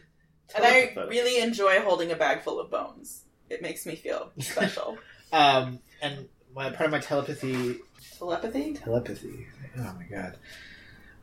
and 0.57 0.65
I 0.65 0.93
really 1.09 1.41
enjoy 1.41 1.81
holding 1.81 2.11
a 2.11 2.17
bag 2.17 2.43
full 2.43 2.61
of 2.61 2.71
bones. 2.71 3.25
It 3.49 3.63
makes 3.63 3.87
me 3.87 3.95
feel 3.97 4.33
special. 4.41 4.99
um, 5.33 5.79
and 6.03 6.29
my 6.55 6.71
part 6.71 6.87
of 6.87 6.91
my 6.91 6.99
telepathy 6.99 7.79
Telepathy? 8.19 8.75
telepathy. 8.75 9.47
Oh 9.79 9.95
my 9.97 10.05
god. 10.11 10.37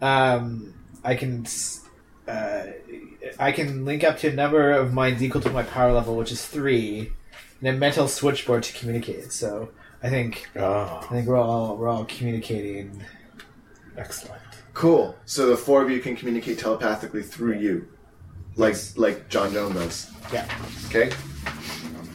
Um, 0.02 0.74
I 1.04 1.16
can 1.16 1.46
uh, 2.28 2.64
I 3.40 3.52
can 3.52 3.86
link 3.86 4.04
up 4.04 4.18
to 4.20 4.30
a 4.30 4.34
number 4.34 4.72
of 4.72 4.94
minds 4.94 5.22
equal 5.24 5.42
to 5.42 5.50
my 5.50 5.64
power 5.64 5.94
level, 5.94 6.16
which 6.16 6.32
is 6.32 6.46
three, 6.46 7.12
and 7.60 7.70
a 7.70 7.74
mental 7.74 8.08
switchboard 8.08 8.64
to 8.64 8.74
communicate. 8.74 9.32
So 9.32 9.70
I 10.04 10.10
think 10.10 10.50
I 10.56 10.60
Oh, 10.60 11.08
think 11.10 11.28
we're 11.28 11.38
all 11.38 11.78
we're 11.78 11.88
all 11.90 12.06
communicating. 12.06 13.04
excellent. 13.98 14.42
Cool. 14.74 15.16
So 15.26 15.48
the 15.48 15.58
four 15.58 15.82
of 15.82 15.90
you 15.90 16.00
can 16.00 16.16
communicate 16.16 16.60
telepathically 16.60 17.24
through 17.24 17.58
you, 17.58 17.88
like 18.56 18.76
like 18.96 19.30
John 19.30 19.54
Doe 19.54 19.72
does. 19.74 20.12
Yeah. 20.32 20.48
Okay. 20.88 21.12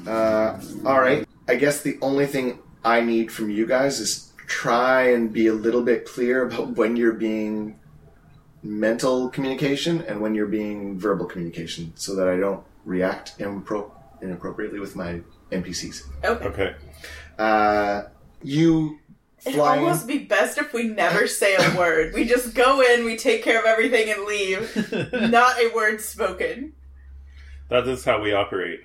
Uh, 0.07 0.61
all 0.85 1.01
right. 1.01 1.27
I 1.49 1.55
guess 1.57 1.83
the 1.83 1.99
only 2.03 2.27
thing 2.27 2.59
I 2.85 3.01
need 3.01 3.33
from 3.33 3.51
you 3.51 3.67
guys 3.67 3.99
is 4.01 4.33
try 4.47 5.11
and 5.13 5.33
be 5.33 5.47
a 5.49 5.53
little 5.53 5.83
bit 5.83 6.05
clear 6.05 6.47
about 6.47 6.71
when 6.77 6.97
you're 6.97 7.13
being 7.15 7.79
mental 8.63 9.29
communication 9.29 10.03
and 10.03 10.21
when 10.21 10.35
you're 10.35 10.47
being 10.47 10.99
verbal 10.99 11.27
communication, 11.27 11.93
so 11.97 12.15
that 12.17 12.29
I 12.29 12.37
don't 12.37 12.63
react 12.85 13.39
impro- 13.39 13.91
inappropriately 14.21 14.79
with 14.81 14.95
my 14.97 15.21
NPCs. 15.51 16.03
Okay. 16.25 16.45
Okay. 16.47 16.75
Uh, 17.39 18.03
you 18.43 18.99
It'd 19.45 19.55
flying. 19.55 19.83
almost 19.83 20.07
be 20.07 20.19
best 20.19 20.59
if 20.59 20.73
we 20.73 20.85
never 20.85 21.27
say 21.27 21.57
a 21.57 21.77
word. 21.77 22.15
We 22.15 22.25
just 22.25 22.55
go 22.55 22.81
in, 22.81 23.05
we 23.05 23.17
take 23.17 23.43
care 23.43 23.59
of 23.59 23.65
everything, 23.67 24.11
and 24.13 24.25
leave. 24.25 25.11
Not 25.31 25.59
a 25.59 25.73
word 25.75 26.01
spoken. 26.01 26.75
That 27.69 27.89
is 27.89 28.05
how 28.05 28.21
we 28.23 28.33
operate. 28.33 28.81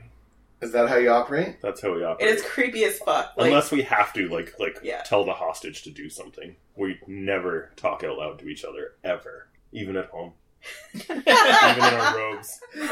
Is 0.60 0.72
that 0.72 0.90
how 0.90 0.96
you 0.96 1.12
operate? 1.12 1.62
That's 1.62 1.82
how 1.82 1.94
we 1.94 2.04
operate. 2.04 2.30
It 2.30 2.36
is 2.36 2.42
creepy 2.42 2.84
as 2.86 2.98
fuck. 2.98 3.34
Like, 3.38 3.48
Unless 3.48 3.70
we 3.72 3.84
have 3.84 4.12
to, 4.14 4.28
like, 4.30 4.54
like 4.60 4.80
Yeah. 4.82 5.04
tell 5.04 5.24
the 5.24 5.34
hostage 5.34 5.84
to 5.84 5.92
do 5.92 6.10
something. 6.10 6.56
We 6.76 7.00
never 7.06 7.72
talk 7.76 8.04
out 8.04 8.18
loud 8.18 8.40
to 8.40 8.48
each 8.48 8.66
other 8.66 8.94
ever, 9.04 9.47
even 9.78 9.96
at 9.98 10.08
home, 10.08 10.34
even 10.94 11.18
in 11.20 11.34
our 11.34 12.18
robes. 12.18 12.60
even 12.76 12.90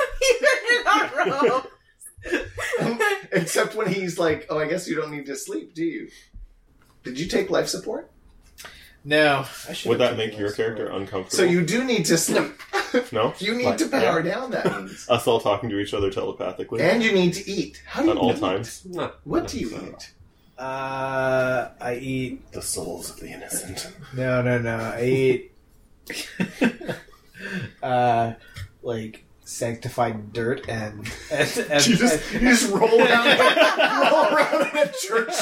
in 0.82 0.88
our 0.88 1.50
robe. 1.50 1.68
Except 3.32 3.76
when 3.76 3.92
he's 3.92 4.18
like, 4.18 4.48
"Oh, 4.50 4.58
I 4.60 4.68
guess 4.68 4.88
you 4.88 4.96
don't 4.96 5.12
need 5.12 5.26
to 5.28 5.36
sleep, 5.36 5.74
do 5.74 5.84
you?" 5.84 6.10
Did 7.04 7.20
you 7.20 7.28
take 7.28 7.50
life 7.50 7.68
support? 7.68 8.10
No, 9.04 9.46
I. 9.70 9.78
Would 9.86 10.00
that 10.00 10.18
make 10.18 10.38
your 10.38 10.52
character 10.52 10.88
uncomfortable? 10.88 11.38
So 11.38 11.44
you 11.44 11.64
do 11.64 11.84
need 11.84 12.06
to 12.06 12.18
sleep. 12.18 12.54
no? 13.12 13.34
You 13.38 13.54
need 13.54 13.66
Like, 13.66 13.78
to 13.78 13.88
power 13.90 14.22
yeah. 14.26 14.34
down. 14.34 14.52
That 14.52 14.66
means, 14.82 15.08
Us 15.08 15.28
all 15.28 15.40
talking 15.40 15.70
to 15.70 15.78
each 15.80 15.94
other 15.94 16.10
telepathically 16.10 16.82
and 16.82 17.04
you 17.04 17.12
need 17.12 17.34
to 17.34 17.48
eat. 17.50 17.84
How 17.86 18.02
do 18.02 18.08
you 18.08 18.12
at 18.14 18.18
all 18.18 18.32
eat? 18.32 18.40
times. 18.40 18.88
What 19.24 19.48
do 19.48 19.60
you 19.60 19.70
eat? 19.70 20.14
Uh, 20.58 21.70
I 21.80 21.96
eat. 22.02 22.52
The 22.54 22.62
souls 22.64 23.12
of 23.12 23.20
the 23.20 23.28
innocent. 23.30 23.92
No, 24.16 24.42
no, 24.42 24.58
no. 24.58 24.78
I 24.78 25.04
eat. 25.04 25.52
uh, 27.84 28.34
like 28.82 29.26
sanctified 29.46 30.34
dirt 30.34 30.68
and 30.68 31.08
and, 31.32 31.58
and, 31.70 31.88
You 31.88 31.96
just, 31.96 32.34
you 32.34 32.40
just 32.40 32.72
roll 32.72 33.00
around, 33.00 33.26
roll 34.12 34.26
around 34.34 34.62
in 34.72 34.78
a 34.78 34.92
church. 34.92 35.34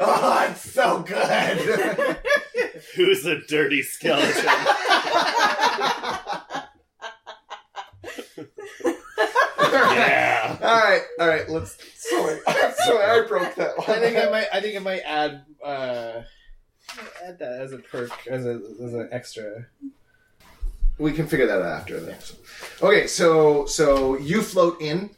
oh, 0.00 0.48
it's 0.50 0.72
so 0.72 1.02
good. 1.02 2.18
Who's 2.96 3.26
a 3.26 3.40
dirty 3.46 3.82
skeleton? 3.82 4.44
yeah. 9.60 10.58
all 10.62 10.78
right, 10.78 11.02
all 11.20 11.28
right. 11.28 11.48
Let's. 11.48 11.76
Sorry, 11.96 12.40
sorry, 12.84 13.04
I 13.04 13.26
broke 13.26 13.54
that 13.56 13.78
one. 13.78 13.90
I 13.90 14.00
think 14.00 14.16
I 14.16 14.30
might. 14.30 14.46
I 14.52 14.60
think 14.60 14.76
I 14.76 14.80
might 14.80 15.00
add. 15.00 15.44
Uh, 15.62 16.22
add 17.26 17.38
that 17.38 17.60
as 17.60 17.72
a 17.72 17.78
perk, 17.78 18.26
as 18.26 18.46
a 18.46 18.60
as 18.82 18.94
an 18.94 19.08
extra. 19.10 19.66
We 20.98 21.12
can 21.12 21.26
figure 21.26 21.46
that 21.46 21.60
out 21.60 21.80
after 21.80 22.00
the. 22.00 22.16
Okay, 22.82 23.06
so 23.06 23.66
so 23.66 24.18
you 24.18 24.42
float 24.42 24.80
in. 24.80 25.10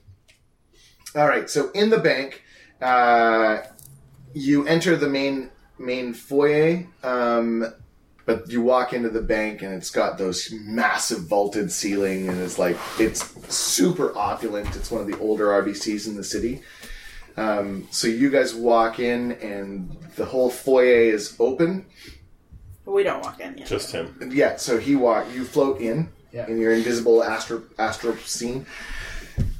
All 1.14 1.28
right, 1.28 1.48
so 1.48 1.70
in 1.72 1.90
the 1.90 1.98
bank, 1.98 2.42
uh, 2.80 3.58
you 4.34 4.66
enter 4.66 4.96
the 4.96 5.08
main 5.08 5.50
main 5.78 6.14
foyer, 6.14 6.86
um, 7.02 7.64
but 8.26 8.50
you 8.50 8.62
walk 8.62 8.92
into 8.92 9.08
the 9.10 9.22
bank 9.22 9.62
and 9.62 9.72
it's 9.72 9.90
got 9.90 10.18
those 10.18 10.52
massive 10.52 11.20
vaulted 11.28 11.70
ceiling 11.70 12.28
and 12.28 12.40
it's 12.40 12.58
like 12.58 12.76
it's 12.98 13.22
super 13.54 14.16
opulent. 14.16 14.74
It's 14.76 14.90
one 14.90 15.00
of 15.00 15.06
the 15.06 15.18
older 15.18 15.46
RBCs 15.46 16.08
in 16.08 16.16
the 16.16 16.24
city. 16.24 16.62
Um, 17.38 17.86
so 17.90 18.08
you 18.08 18.30
guys 18.30 18.54
walk 18.54 18.98
in 18.98 19.32
and 19.32 19.90
the 20.16 20.24
whole 20.24 20.50
foyer 20.50 21.00
is 21.14 21.36
open. 21.38 21.86
we 22.84 23.02
don't 23.04 23.22
walk 23.22 23.38
in 23.40 23.56
yet. 23.58 23.66
Just 23.68 23.92
him. 23.92 24.30
Yeah, 24.32 24.56
so 24.56 24.78
he 24.78 24.96
walk. 24.96 25.26
You 25.32 25.44
float 25.44 25.80
in 25.80 26.08
Yeah. 26.32 26.46
in 26.48 26.58
your 26.58 26.72
invisible 26.72 27.22
astro 27.22 27.62
astro 27.78 28.16
scene, 28.16 28.66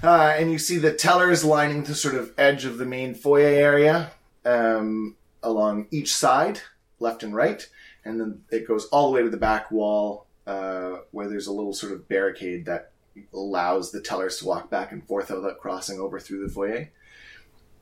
uh, 0.02 0.34
and 0.36 0.50
you 0.50 0.58
see 0.58 0.78
the 0.78 0.92
tellers 0.92 1.44
lining 1.44 1.84
the 1.84 1.94
sort 1.94 2.14
of 2.14 2.32
edge 2.36 2.64
of 2.64 2.78
the 2.78 2.84
main 2.86 3.14
foyer 3.14 3.46
area 3.46 4.10
um, 4.44 5.16
along 5.42 5.86
each 5.90 6.14
side, 6.14 6.60
left 7.00 7.22
and 7.22 7.34
right, 7.34 7.66
and 8.04 8.18
then 8.20 8.42
it 8.50 8.66
goes 8.66 8.86
all 8.86 9.08
the 9.08 9.14
way 9.14 9.22
to 9.22 9.30
the 9.30 9.36
back 9.36 9.70
wall 9.70 10.26
uh, 10.46 10.96
where 11.12 11.28
there's 11.28 11.46
a 11.46 11.52
little 11.52 11.72
sort 11.74 11.92
of 11.92 12.08
barricade 12.08 12.64
that 12.66 12.90
allows 13.34 13.90
the 13.92 14.00
tellers 14.00 14.38
to 14.38 14.46
walk 14.46 14.70
back 14.70 14.90
and 14.92 15.06
forth 15.06 15.30
without 15.30 15.58
crossing 15.60 16.00
over 16.00 16.18
through 16.18 16.42
the 16.46 16.52
foyer. 16.52 16.88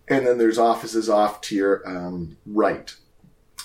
And 0.09 0.27
then 0.27 0.39
there's 0.39 0.59
offices 0.59 1.09
off 1.09 1.41
to 1.43 1.57
your 1.57 1.89
um, 1.89 2.37
right, 2.47 2.95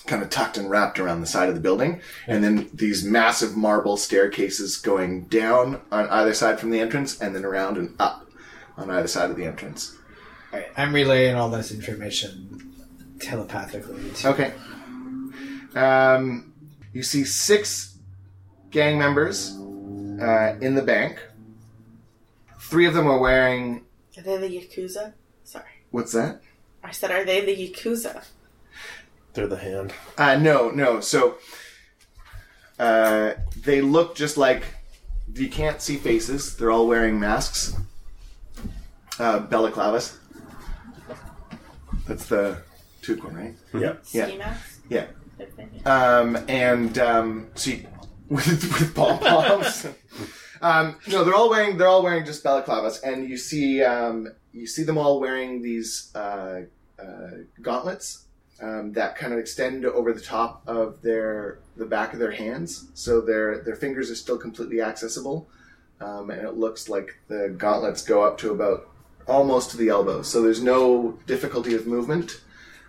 kind 0.06 0.22
of 0.22 0.30
tucked 0.30 0.56
and 0.56 0.68
wrapped 0.68 0.98
around 0.98 1.20
the 1.20 1.26
side 1.26 1.48
of 1.48 1.54
the 1.54 1.60
building 1.60 2.00
and 2.26 2.42
then 2.42 2.68
these 2.74 3.04
massive 3.04 3.56
marble 3.56 3.96
staircases 3.96 4.76
going 4.76 5.24
down 5.26 5.80
on 5.92 6.08
either 6.08 6.34
side 6.34 6.58
from 6.58 6.70
the 6.70 6.80
entrance 6.80 7.20
and 7.20 7.34
then 7.34 7.44
around 7.44 7.76
and 7.76 7.94
up 8.00 8.28
on 8.76 8.90
either 8.90 9.06
side 9.06 9.30
of 9.30 9.36
the 9.36 9.44
entrance 9.44 9.96
Alright, 10.52 10.70
I'm 10.76 10.92
relaying 10.92 11.36
all 11.36 11.50
this 11.50 11.70
information 11.72 12.74
telepathically. 13.20 14.10
To, 14.10 14.28
okay 14.30 14.52
um, 15.74 16.52
you 16.92 17.02
see 17.02 17.24
six 17.24 17.96
gang 18.70 18.98
members 18.98 19.56
uh, 20.20 20.56
in 20.60 20.74
the 20.74 20.82
bank 20.82 21.20
three 22.58 22.86
of 22.86 22.94
them 22.94 23.06
are 23.06 23.18
wearing 23.18 23.84
Are 24.16 24.22
they 24.22 24.36
the 24.36 24.48
Yakuza? 24.48 25.12
Sorry. 25.44 25.64
What's 25.92 26.12
that 26.12 26.42
I 26.82 26.90
said, 26.90 27.10
are 27.12 27.24
they 27.24 27.40
the 27.44 27.56
Yakuza? 27.56 28.24
They're 29.34 29.46
the 29.46 29.56
hand. 29.56 29.92
uh, 30.18 30.36
no 30.36 30.70
no 30.70 31.00
so 31.00 31.36
uh, 32.78 33.34
they 33.64 33.80
look 33.80 34.16
just 34.16 34.36
like 34.36 34.64
you 35.34 35.48
can't 35.48 35.80
see 35.80 35.96
faces 35.96 36.56
they're 36.56 36.70
all 36.72 36.86
wearing 36.88 37.18
masks 37.20 37.74
uh, 39.20 39.38
balaclavas 39.46 40.16
that's 42.06 42.26
the 42.26 42.58
Tukun, 43.02 43.34
right 43.34 43.54
Yeah. 43.80 43.94
Yeah. 44.12 44.26
Ski 44.26 44.38
masks? 44.38 44.80
Yeah. 44.88 45.06
Um, 45.86 46.36
and 46.48 46.98
um, 46.98 47.48
see 47.54 47.86
with 48.28 48.46
with 48.46 48.94
pom 48.94 49.18
poms. 49.18 49.86
um, 50.62 50.96
no, 51.08 51.24
they're 51.24 51.34
all 51.34 51.50
wearing 51.50 51.76
they're 51.78 51.88
all 51.88 52.02
wearing 52.02 52.24
just 52.24 52.44
balaclavas, 52.44 53.02
and 53.02 53.28
you 53.28 53.36
see 53.36 53.82
um, 53.82 54.28
you 54.52 54.66
see 54.66 54.82
them 54.82 54.98
all 54.98 55.20
wearing 55.20 55.62
these 55.62 56.10
uh, 56.14 56.62
uh, 56.98 57.30
gauntlets 57.60 58.26
um, 58.60 58.92
that 58.92 59.16
kind 59.16 59.32
of 59.32 59.38
extend 59.38 59.84
over 59.84 60.12
the 60.12 60.20
top 60.20 60.62
of 60.66 61.02
their 61.02 61.58
the 61.76 61.86
back 61.86 62.12
of 62.12 62.18
their 62.18 62.30
hands, 62.30 62.88
so 62.94 63.20
their 63.20 63.62
their 63.62 63.76
fingers 63.76 64.10
are 64.10 64.16
still 64.16 64.38
completely 64.38 64.80
accessible, 64.80 65.48
um, 66.00 66.30
and 66.30 66.42
it 66.46 66.54
looks 66.54 66.88
like 66.88 67.18
the 67.28 67.54
gauntlets 67.56 68.02
go 68.02 68.22
up 68.22 68.38
to 68.38 68.52
about 68.52 68.88
almost 69.26 69.70
to 69.70 69.76
the 69.76 69.88
elbow. 69.88 70.22
So 70.22 70.42
there's 70.42 70.62
no 70.62 71.18
difficulty 71.26 71.74
of 71.74 71.86
movement 71.86 72.40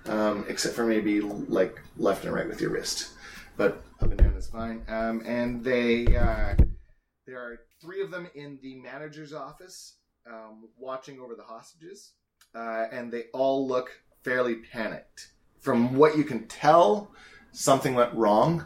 um, 0.06 0.46
except 0.48 0.76
for 0.76 0.86
maybe 0.86 1.22
like 1.22 1.82
left 1.98 2.26
and 2.26 2.34
right 2.34 2.48
with 2.48 2.62
your 2.62 2.72
wrist. 2.72 3.12
But 3.58 3.84
up 4.02 4.10
and 4.10 4.18
down 4.18 4.34
is 4.34 4.48
fine. 4.48 4.84
Um, 4.88 5.22
and 5.26 5.64
they, 5.64 6.16
uh, 6.16 6.56
there 7.26 7.40
are 7.40 7.60
three 7.82 8.02
of 8.02 8.12
them 8.12 8.28
in 8.36 8.60
the 8.62 8.76
manager's 8.76 9.34
office, 9.34 9.98
um, 10.28 10.70
watching 10.78 11.20
over 11.20 11.36
the 11.36 11.44
hostages, 11.44 12.14
uh, 12.56 12.86
and 12.92 13.12
they 13.12 13.26
all 13.34 13.68
look 13.68 13.90
fairly 14.24 14.56
panicked. 14.56 15.30
From 15.60 15.96
what 15.96 16.18
you 16.18 16.24
can 16.24 16.48
tell, 16.48 17.12
something 17.52 17.96
went 17.96 18.14
wrong. 18.14 18.66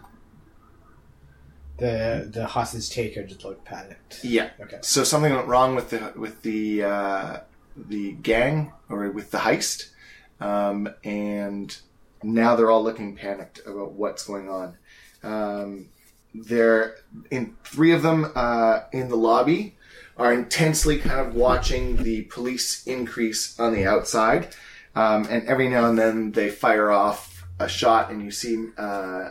the 1.78 2.28
the 2.32 2.46
hostage 2.48 2.90
taker 2.90 3.24
just 3.24 3.44
looked 3.44 3.66
panicked. 3.66 4.24
Yeah. 4.24 4.50
Okay. 4.60 4.80
So 4.82 5.04
something 5.04 5.34
went 5.34 5.48
wrong 5.48 5.76
with 5.76 5.90
the 5.92 6.14
with 6.16 6.42
the 6.42 6.84
uh, 6.84 7.40
the 7.76 8.14
gang 8.14 8.74
or 8.90 9.10
with 9.12 9.32
the 9.32 9.40
heist, 9.40 9.92
um, 10.40 10.90
and 11.04 11.78
now 12.24 12.56
they're 12.56 12.72
all 12.72 12.84
looking 12.84 13.16
panicked 13.16 13.62
about 13.66 13.92
what's 13.94 14.26
going 14.26 14.50
on. 14.50 14.78
Um, 15.24 15.90
they're 16.34 16.96
in 17.32 17.56
three 17.64 17.92
of 17.92 18.02
them 18.02 18.32
uh, 18.36 18.82
in 18.92 19.10
the 19.10 19.16
lobby 19.16 19.77
are 20.18 20.34
intensely 20.34 20.98
kind 20.98 21.20
of 21.20 21.36
watching 21.36 21.98
the 21.98 22.24
police 22.24 22.86
increase 22.88 23.60
on 23.60 23.74
the 23.74 23.86
outside. 23.86 24.56
Um, 24.96 25.28
and 25.30 25.48
every 25.48 25.70
now 25.70 25.90
and 25.90 25.98
then 25.98 26.32
they 26.32 26.50
fire 26.50 26.92
off 26.92 27.46
a 27.60 27.70
shot, 27.70 28.10
and 28.10 28.24
you 28.24 28.32
see 28.32 28.70
uh, 28.78 29.30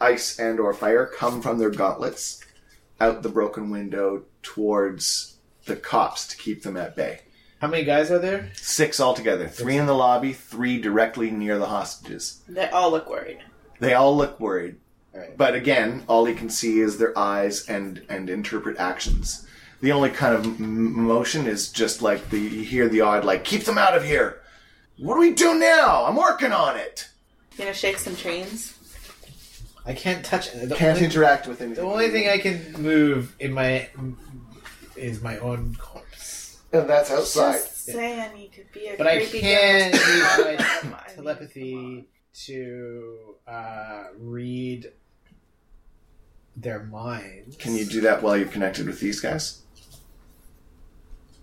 ice 0.00 0.38
and 0.38 0.58
or 0.58 0.74
fire 0.74 1.06
come 1.06 1.40
from 1.40 1.58
their 1.58 1.70
gauntlets 1.70 2.44
out 3.00 3.22
the 3.22 3.28
broken 3.28 3.70
window 3.70 4.24
towards 4.42 5.36
the 5.66 5.76
cops 5.76 6.26
to 6.28 6.36
keep 6.36 6.62
them 6.62 6.76
at 6.76 6.96
bay. 6.96 7.20
How 7.60 7.68
many 7.68 7.84
guys 7.84 8.10
are 8.10 8.18
there? 8.18 8.50
Six 8.54 9.00
altogether. 9.00 9.48
Three 9.48 9.76
in 9.76 9.86
the 9.86 9.94
lobby, 9.94 10.32
three 10.32 10.80
directly 10.80 11.30
near 11.30 11.58
the 11.58 11.66
hostages. 11.66 12.42
They 12.48 12.68
all 12.68 12.90
look 12.90 13.08
worried. 13.10 13.38
They 13.80 13.94
all 13.94 14.16
look 14.16 14.38
worried. 14.38 14.76
Alright. 15.14 15.36
But 15.36 15.54
again, 15.54 16.04
all 16.08 16.24
he 16.24 16.34
can 16.34 16.50
see 16.50 16.80
is 16.80 16.98
their 16.98 17.16
eyes 17.18 17.68
and 17.68 18.04
and 18.08 18.30
interpret 18.30 18.78
actions. 18.78 19.47
The 19.80 19.92
only 19.92 20.10
kind 20.10 20.34
of 20.34 20.44
m- 20.44 21.04
motion 21.06 21.46
is 21.46 21.70
just 21.70 22.02
like 22.02 22.30
the 22.30 22.38
you 22.38 22.62
hear 22.64 22.88
the 22.88 23.00
odd 23.02 23.24
like 23.24 23.44
keep 23.44 23.62
them 23.64 23.78
out 23.78 23.96
of 23.96 24.04
here. 24.04 24.40
What 24.98 25.14
do 25.14 25.20
we 25.20 25.32
do 25.34 25.54
now? 25.58 26.04
I'm 26.06 26.16
working 26.16 26.52
on 26.52 26.76
it. 26.76 27.08
You 27.52 27.58
gonna 27.58 27.72
shake 27.74 27.98
some 27.98 28.16
chains? 28.16 28.74
I 29.86 29.94
can't 29.94 30.24
touch 30.24 30.48
it. 30.54 30.68
The 30.68 30.74
Can't 30.74 30.96
only, 30.96 31.06
interact 31.06 31.46
with 31.46 31.60
anything. 31.62 31.82
the 31.84 31.90
only 31.90 32.10
thing 32.10 32.28
I 32.28 32.38
can 32.38 32.72
move 32.82 33.34
in 33.40 33.52
my 33.52 33.88
is 34.96 35.22
my 35.22 35.38
own 35.38 35.76
corpse. 35.78 36.58
and 36.72 36.88
that's 36.90 37.10
outside. 37.10 37.52
Just 37.52 37.84
saying, 37.86 38.36
you 38.36 38.48
could 38.50 38.70
be 38.72 38.88
a 38.88 38.96
But 38.98 39.06
I 39.06 39.16
creepy 39.18 39.40
can 39.40 39.92
ghost. 39.92 40.06
use 40.08 40.44
my 40.44 40.56
I 40.58 40.84
mean, 40.84 40.96
telepathy 41.14 42.08
to 42.46 43.16
uh, 43.46 44.04
read 44.18 44.92
their 46.56 46.82
minds. 46.82 47.56
Can 47.56 47.74
you 47.76 47.86
do 47.86 48.00
that 48.02 48.22
while 48.22 48.36
you're 48.36 48.48
connected 48.48 48.86
with 48.86 49.00
these 49.00 49.20
guys, 49.20 49.62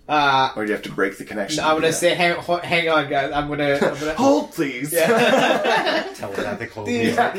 Uh, 0.08 0.52
or 0.56 0.64
do 0.66 0.70
you 0.70 0.74
have 0.76 0.84
to 0.84 0.92
break 0.92 1.18
the 1.18 1.26
connection? 1.26 1.64
I'm 1.64 1.76
gonna 1.78 1.88
do 1.88 1.94
say, 1.94 2.14
hang, 2.14 2.36
ho- 2.36 2.58
hang 2.58 2.90
on, 2.90 3.10
guys. 3.10 3.32
I'm 3.34 3.48
gonna. 3.50 3.74
I'm 3.82 4.00
gonna 4.00 4.14
hold, 4.18 4.52
please. 4.52 4.94
Yeah. 4.94 6.04
Telepathical 6.16 6.88
Yeah. 6.88 7.34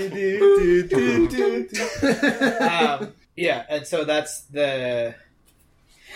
um, 2.60 3.12
yeah, 3.36 3.64
and 3.68 3.86
so 3.86 4.04
that's 4.04 4.42
the. 4.44 5.14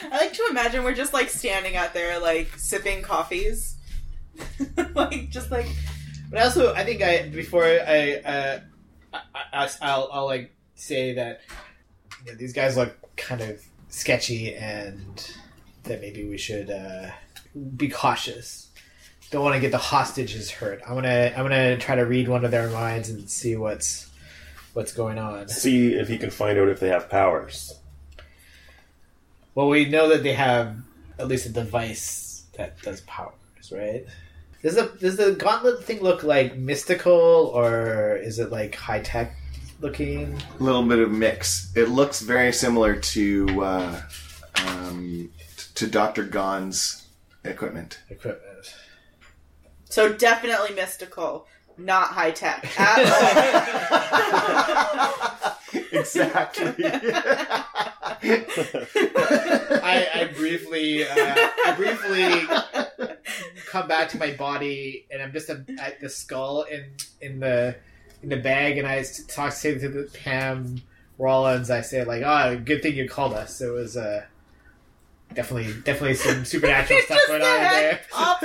I 0.03 0.17
like 0.17 0.33
to 0.33 0.47
imagine 0.51 0.83
we're 0.83 0.95
just 0.95 1.13
like 1.13 1.29
standing 1.29 1.77
out 1.77 1.93
there, 1.95 2.19
like 2.19 2.49
sipping 2.57 3.03
coffees, 3.03 3.77
like 4.95 5.29
just 5.31 5.51
like 5.51 5.67
But 6.31 6.41
also, 6.43 6.75
I 6.75 6.85
think 6.85 7.03
I 7.03 7.29
before 7.29 7.65
I, 7.65 8.15
uh, 8.25 8.61
I, 9.13 9.21
I 9.53 9.69
I'll, 9.83 10.09
I'll 10.13 10.25
like 10.27 10.53
say 10.75 11.15
that 11.15 11.43
you 12.25 12.33
know, 12.33 12.39
these 12.39 12.53
guys 12.55 12.77
look 12.77 12.97
kind 13.17 13.41
of 13.43 13.63
sketchy, 13.89 14.55
and 14.55 15.31
that 15.85 16.01
maybe 16.01 16.25
we 16.25 16.39
should 16.39 16.71
uh, 16.71 17.11
be 17.77 17.89
cautious. 17.89 18.69
Don't 19.31 19.43
want 19.45 19.55
to 19.55 19.61
get 19.61 19.71
the 19.71 19.79
hostages 19.79 20.51
hurt. 20.51 20.81
I'm 20.87 20.95
gonna 20.95 21.33
I'm 21.37 21.45
gonna 21.45 21.79
try 21.79 21.95
to 21.95 22.05
read 22.05 22.29
one 22.29 22.45
of 22.45 22.51
their 22.51 22.69
minds 22.69 23.09
and 23.09 23.31
see 23.31 23.57
what's 23.57 24.11
what's 24.73 24.93
going 24.93 25.19
on. 25.19 25.49
See 25.49 25.95
if 25.95 26.11
you 26.11 26.19
can 26.19 26.31
find 26.31 26.59
out 26.59 26.69
if 26.69 26.81
they 26.81 26.89
have 26.89 27.09
powers. 27.09 27.79
Well, 29.55 29.69
we 29.69 29.85
know 29.85 30.09
that 30.09 30.23
they 30.23 30.33
have 30.33 30.77
at 31.19 31.29
least 31.29 31.47
a 31.47 31.51
device 31.51 32.45
that 32.57 32.81
does 32.83 33.03
powers, 33.03 33.73
right? 33.73 34.05
Does 34.63 34.75
the 34.75 34.93
does 35.01 35.17
the 35.17 35.33
gauntlet 35.33 35.85
thing 35.85 36.01
look 36.01 36.23
like 36.23 36.57
mystical 36.57 37.13
or 37.55 38.17
is 38.17 38.39
it 38.39 38.51
like 38.51 38.75
high 38.75 39.01
tech 39.01 39.37
looking? 39.81 40.37
A 40.59 40.63
little 40.63 40.83
bit 40.83 40.99
of 40.99 41.11
mix. 41.11 41.73
It 41.75 41.89
looks 41.89 42.21
very 42.21 42.53
similar 42.53 42.97
to 42.97 43.63
uh, 43.63 44.03
um, 44.67 45.31
to 45.81 45.87
Doctor 45.87 46.25
Gon's 46.25 47.07
equipment. 47.43 48.01
equipment? 48.11 48.75
so 49.89 50.13
definitely 50.13 50.75
mystical, 50.75 51.47
not 51.79 52.09
high 52.09 52.33
tech 52.33 52.65
exactly. 55.93 56.85
I, 59.83 60.07
I 60.15 60.31
briefly 60.37 61.05
uh, 61.05 61.15
I 61.17 61.75
briefly 61.79 63.09
come 63.67 63.89
back 63.89 64.11
to 64.11 64.19
my 64.19 64.33
body 64.33 65.07
and 65.11 65.23
I'm 65.23 65.33
just 65.33 65.49
a, 65.49 65.65
at 65.81 65.99
the 66.03 66.11
skull 66.11 66.65
in 66.65 66.93
in 67.23 67.41
the 67.41 67.75
in 68.23 68.29
the 68.29 68.37
bag 68.37 68.77
and 68.77 68.87
I 68.87 69.03
talk 69.29 69.53
say 69.53 69.79
to 69.79 69.89
the 69.89 70.11
Pam 70.13 70.83
Rollins 71.17 71.71
I 71.71 71.81
say 71.81 72.05
like 72.05 72.23
oh 72.23 72.61
good 72.63 72.83
thing 72.83 72.97
you 72.97 73.09
called 73.09 73.33
us 73.33 73.63
it 73.63 73.73
was 73.73 73.97
uh 73.97 74.27
definitely 75.35 75.73
definitely 75.83 76.15
some 76.15 76.45
supernatural 76.45 77.01
stuff 77.01 77.19
going 77.27 77.43
on 77.43 77.61
there 77.61 78.01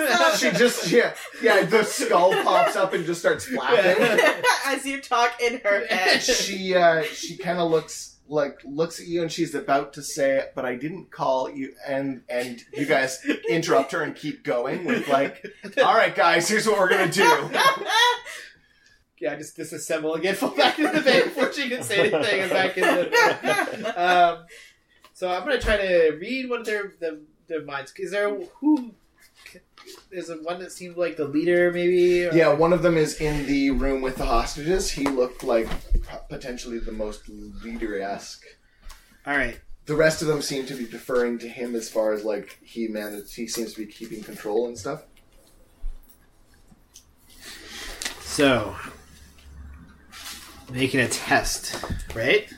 she 0.38 0.52
just 0.52 0.92
yeah 0.92 1.14
yeah 1.42 1.64
the 1.64 1.84
skull 1.84 2.32
pops 2.44 2.76
up 2.76 2.94
and 2.94 3.06
just 3.06 3.20
starts 3.20 3.46
flapping. 3.46 4.20
as 4.66 4.86
you 4.86 5.02
talk 5.02 5.42
in 5.42 5.60
her 5.64 5.86
head. 5.88 6.22
she 6.22 6.76
uh, 6.76 7.04
she 7.04 7.38
kind 7.38 7.60
of 7.60 7.70
looks 7.72 8.18
like 8.28 8.60
looks 8.66 9.00
at 9.00 9.08
you 9.08 9.22
and 9.22 9.32
she's 9.32 9.54
about 9.54 9.94
to 9.94 10.02
say 10.02 10.38
it, 10.38 10.54
but 10.56 10.66
I 10.66 10.76
didn't 10.76 11.12
call 11.12 11.50
you 11.50 11.74
and 11.88 12.22
and 12.28 12.62
you 12.74 12.86
guys 12.86 13.24
interrupt 13.50 13.92
her 13.92 14.02
and 14.02 14.16
keep 14.16 14.44
going 14.44 14.86
with 14.86 15.08
like, 15.08 15.46
all 15.78 15.96
right 15.96 16.16
guys, 16.16 16.48
here's 16.50 16.68
what 16.68 16.80
we're 16.80 16.90
gonna 16.90 17.12
do. 17.12 17.50
yeah 19.20 19.36
just 19.36 19.58
disassemble 19.58 20.16
again 20.18 20.36
fall 20.36 20.56
back 20.56 20.78
in 20.78 20.94
the 20.94 21.02
bag 21.02 21.24
before 21.24 21.52
she 21.54 21.70
can 21.70 21.82
say 21.82 22.12
anything 22.12 22.42
and 22.42 22.52
back 22.52 22.78
in 22.78 22.84
the 22.84 23.94
um, 23.96 24.46
so 25.16 25.30
I'm 25.30 25.40
gonna 25.44 25.60
try 25.60 25.78
to 25.78 26.18
read 26.20 26.50
one 26.50 26.60
of 26.60 26.66
their 26.66 26.94
the, 27.00 27.22
their 27.48 27.64
minds. 27.64 27.92
Is 27.98 28.12
there 28.12 28.30
who? 28.60 28.94
Is 30.12 30.28
there 30.28 30.38
one 30.38 30.60
that 30.60 30.72
seemed 30.72 30.98
like 30.98 31.16
the 31.16 31.26
leader, 31.28 31.72
maybe? 31.72 32.26
or- 32.26 32.34
Yeah, 32.34 32.50
one 32.54 32.74
of 32.74 32.82
them 32.82 32.98
is 32.98 33.22
in 33.22 33.46
the 33.46 33.70
room 33.72 34.02
with 34.02 34.16
the 34.18 34.26
hostages. 34.26 34.92
He 34.92 35.04
looked 35.06 35.44
like 35.44 35.68
potentially 36.30 36.80
the 36.80 36.92
most 36.92 37.30
leader 37.30 38.02
esque. 38.02 38.44
All 39.26 39.36
right. 39.38 39.60
The 39.86 39.96
rest 39.96 40.22
of 40.22 40.28
them 40.28 40.42
seem 40.42 40.66
to 40.66 40.74
be 40.74 40.86
deferring 40.86 41.38
to 41.40 41.48
him 41.48 41.76
as 41.76 41.90
far 41.90 42.12
as 42.14 42.24
like 42.26 42.60
he 42.64 42.88
managed. 42.88 43.36
He 43.36 43.48
seems 43.48 43.74
to 43.74 43.86
be 43.86 43.92
keeping 43.92 44.22
control 44.24 44.68
and 44.68 44.78
stuff. 44.78 45.04
So 48.22 48.76
making 50.72 51.00
a 51.02 51.08
test, 51.08 51.84
right? 52.16 52.52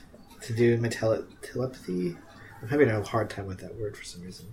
To 0.43 0.53
do 0.53 0.77
my 0.77 0.87
tele- 0.87 1.25
telepathy. 1.41 2.15
I'm 2.61 2.67
having 2.69 2.89
a 2.89 3.01
hard 3.03 3.29
time 3.29 3.45
with 3.45 3.59
that 3.59 3.75
word 3.75 3.95
for 3.97 4.03
some 4.03 4.21
reason. 4.23 4.47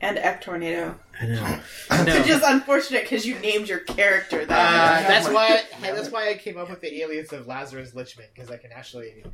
and 0.00 0.18
Ectornado. 0.18 0.96
I 1.20 1.26
know. 1.26 1.60
I 1.90 2.04
know. 2.04 2.18
Which 2.18 2.28
is 2.28 2.42
unfortunate 2.42 3.02
because 3.04 3.24
you 3.24 3.38
named 3.38 3.68
your 3.68 3.78
character 3.80 4.42
Uh, 4.42 4.46
that. 4.46 5.08
that's 5.08 5.26
my- 5.28 5.32
why. 5.32 5.62
That's 5.80 6.10
why 6.10 6.28
I 6.30 6.34
came 6.34 6.58
up 6.58 6.68
with 6.70 6.80
the 6.80 7.02
alias 7.02 7.32
of 7.32 7.46
Lazarus 7.46 7.92
Lichman 7.92 8.24
because 8.34 8.50
I 8.50 8.56
can 8.56 8.72
actually 8.72 9.24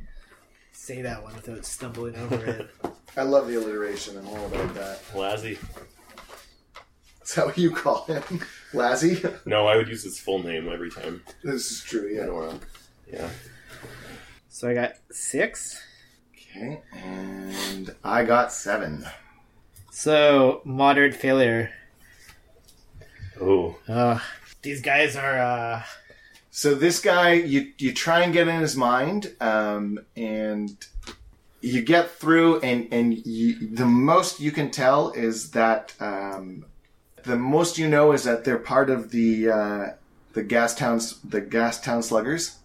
say 0.71 1.01
that 1.01 1.23
one 1.23 1.35
without 1.35 1.65
stumbling 1.65 2.15
over 2.15 2.45
it. 2.45 2.69
I 3.17 3.23
love 3.23 3.47
the 3.47 3.55
alliteration. 3.55 4.17
I'm 4.17 4.27
all 4.27 4.45
about 4.45 4.73
that. 4.75 5.01
Lazzy. 5.13 5.57
Is 7.23 7.35
that 7.35 7.45
what 7.47 7.57
you 7.57 7.71
call 7.71 8.05
him, 8.05 8.23
Lazzy? 8.73 9.23
No, 9.45 9.67
I 9.67 9.75
would 9.75 9.87
use 9.87 10.03
his 10.03 10.19
full 10.19 10.41
name 10.41 10.67
every 10.69 10.89
time. 10.89 11.23
this 11.43 11.71
is 11.71 11.83
true. 11.83 12.07
Yeah. 12.07 12.25
Nora. 12.25 12.53
Yeah. 13.11 13.29
So 14.47 14.69
I 14.69 14.73
got 14.73 14.93
six. 15.11 15.79
Okay, 16.49 16.81
and 16.93 17.95
I 18.03 18.23
got 18.23 18.51
seven. 18.51 19.05
So 19.91 20.61
moderate 20.65 21.13
failure. 21.13 21.71
Oh. 23.39 23.77
Uh, 23.87 24.19
these 24.61 24.81
guys 24.81 25.15
are. 25.15 25.39
uh 25.39 25.83
So 26.51 26.75
this 26.75 26.99
guy, 26.99 27.33
you 27.33 27.71
you 27.77 27.93
try 27.93 28.21
and 28.21 28.33
get 28.33 28.47
in 28.47 28.59
his 28.59 28.75
mind, 28.75 29.35
um, 29.39 29.99
and 30.15 30.75
you 31.61 31.81
get 31.81 32.11
through, 32.11 32.59
and 32.61 32.87
and 32.91 33.25
you, 33.25 33.67
the 33.69 33.85
most 33.85 34.39
you 34.39 34.51
can 34.51 34.71
tell 34.71 35.11
is 35.11 35.51
that 35.51 35.93
um, 35.99 36.65
the 37.23 37.37
most 37.37 37.77
you 37.77 37.87
know 37.87 38.11
is 38.11 38.23
that 38.23 38.43
they're 38.43 38.57
part 38.57 38.89
of 38.89 39.11
the 39.11 39.49
uh, 39.49 39.87
the 40.33 40.43
Gastowns, 40.43 41.17
the 41.23 41.41
Gastown 41.41 42.03
Sluggers. 42.03 42.57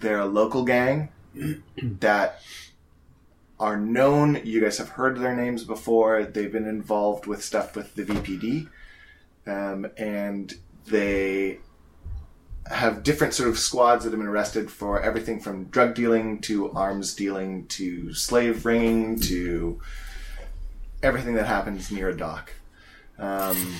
They're 0.00 0.20
a 0.20 0.26
local 0.26 0.64
gang 0.64 1.08
that 1.82 2.40
are 3.60 3.76
known. 3.76 4.40
You 4.44 4.60
guys 4.60 4.78
have 4.78 4.90
heard 4.90 5.18
their 5.18 5.34
names 5.34 5.64
before. 5.64 6.24
They've 6.24 6.52
been 6.52 6.66
involved 6.68 7.26
with 7.26 7.42
stuff 7.42 7.74
with 7.74 7.94
the 7.94 8.04
VPD, 8.04 8.68
um, 9.46 9.86
and 9.96 10.54
they 10.86 11.58
have 12.70 13.02
different 13.02 13.34
sort 13.34 13.48
of 13.48 13.58
squads 13.58 14.04
that 14.04 14.10
have 14.10 14.20
been 14.20 14.28
arrested 14.28 14.70
for 14.70 15.00
everything 15.02 15.40
from 15.40 15.64
drug 15.64 15.94
dealing 15.94 16.38
to 16.42 16.70
arms 16.72 17.14
dealing 17.14 17.66
to 17.66 18.12
slave 18.12 18.66
ringing 18.66 19.18
to 19.18 19.80
everything 21.02 21.34
that 21.34 21.46
happens 21.46 21.90
near 21.90 22.10
a 22.10 22.16
dock. 22.16 22.52
Um, 23.18 23.74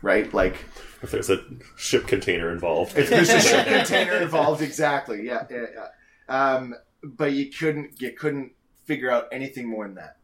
right? 0.00 0.32
Like 0.32 0.56
If 1.02 1.10
there's 1.10 1.30
a 1.30 1.44
ship 1.76 2.06
container 2.06 2.50
involved. 2.50 2.96
if 2.96 3.10
there's 3.10 3.28
a 3.28 3.40
ship 3.40 3.66
container 3.86 4.14
involved, 4.16 4.62
exactly. 4.62 5.26
Yeah, 5.26 5.46
yeah, 5.50 5.66
yeah. 5.74 5.88
Um, 6.28 6.74
but 7.02 7.32
you 7.32 7.50
couldn't 7.50 8.00
you 8.00 8.12
couldn't 8.12 8.52
figure 8.84 9.10
out 9.10 9.28
anything 9.32 9.66
more 9.68 9.86
than 9.86 9.96
that. 9.96 10.16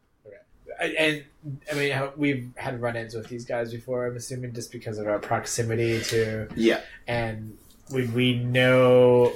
I- 0.79 0.95
and 0.97 1.23
I 1.71 1.75
mean, 1.75 2.09
we've 2.15 2.49
had 2.55 2.79
run-ins 2.81 3.13
with 3.13 3.27
these 3.27 3.43
guys 3.43 3.71
before. 3.71 4.05
I'm 4.07 4.15
assuming 4.15 4.53
just 4.53 4.71
because 4.71 4.97
of 4.97 5.07
our 5.07 5.19
proximity 5.19 5.99
to, 6.03 6.47
Yeah. 6.55 6.79
and 7.07 7.57
we 7.91 8.05
we 8.07 8.35
know 8.39 9.33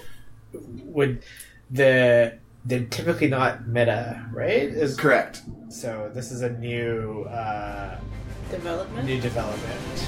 would 0.86 1.24
the 1.72 2.38
they're 2.66 2.86
typically 2.86 3.28
not 3.28 3.68
meta, 3.68 4.26
right? 4.32 4.64
Is 4.64 4.96
Correct. 4.96 5.42
so 5.70 6.10
this 6.14 6.32
is 6.32 6.44
a 6.44 6.50
new 6.52 7.24
uh, 7.24 8.00
Development. 8.52 9.06
new 9.06 9.20
development. 9.20 10.00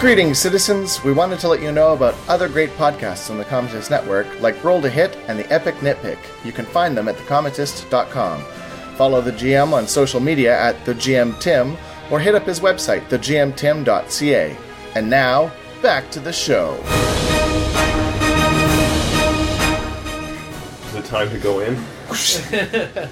Greetings, 0.00 0.38
citizens. 0.38 1.02
We 1.02 1.12
wanted 1.12 1.40
to 1.40 1.48
let 1.48 1.60
you 1.60 1.72
know 1.72 1.92
about 1.92 2.14
other 2.28 2.48
great 2.48 2.70
podcasts 2.70 3.30
on 3.30 3.36
the 3.36 3.44
Cometist 3.44 3.90
Network, 3.90 4.28
like 4.40 4.62
Roll 4.62 4.80
to 4.80 4.88
Hit 4.88 5.16
and 5.26 5.36
The 5.36 5.52
Epic 5.52 5.74
Nitpick. 5.76 6.18
You 6.44 6.52
can 6.52 6.66
find 6.66 6.96
them 6.96 7.08
at 7.08 7.16
thecometist.com. 7.16 8.42
Follow 8.94 9.20
the 9.20 9.32
GM 9.32 9.72
on 9.72 9.88
social 9.88 10.20
media 10.20 10.56
at 10.56 10.76
thegmtim 10.84 11.76
or 12.12 12.20
hit 12.20 12.36
up 12.36 12.44
his 12.46 12.60
website, 12.60 13.08
thegmtim.ca. 13.08 14.56
And 14.94 15.10
now, 15.10 15.50
back 15.82 16.12
to 16.12 16.20
the 16.20 16.32
show. 16.32 16.74
Is 20.86 20.94
it 20.94 21.04
time 21.06 21.28
to 21.30 21.38
go 21.40 21.58
in? 21.58 21.74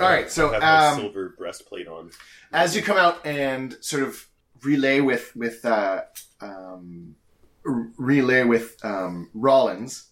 All 0.00 0.08
right, 0.08 0.30
so 0.30 0.52
Have 0.52 0.62
my 0.62 0.86
um, 0.88 1.00
silver 1.00 1.34
breastplate 1.36 1.86
on. 1.86 2.12
as 2.50 2.74
you 2.74 2.80
come 2.80 2.96
out 2.96 3.24
and 3.26 3.76
sort 3.82 4.02
of 4.04 4.26
relay 4.64 5.00
with 5.00 5.34
with 5.36 5.64
uh, 5.64 6.02
um, 6.40 7.16
r- 7.66 7.88
relay 7.96 8.44
with 8.44 8.76
um, 8.84 9.30
Rollins, 9.34 10.08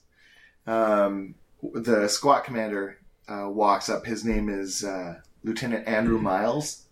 um, 0.67 1.35
the 1.63 2.09
squad 2.09 2.41
commander 2.41 2.99
uh, 3.29 3.49
walks 3.49 3.89
up. 3.89 4.07
His 4.07 4.25
name 4.25 4.49
is 4.49 4.85
uh, 4.85 5.21
Lieutenant 5.45 5.87
Andrew 5.87 6.19
Miles. 6.19 6.87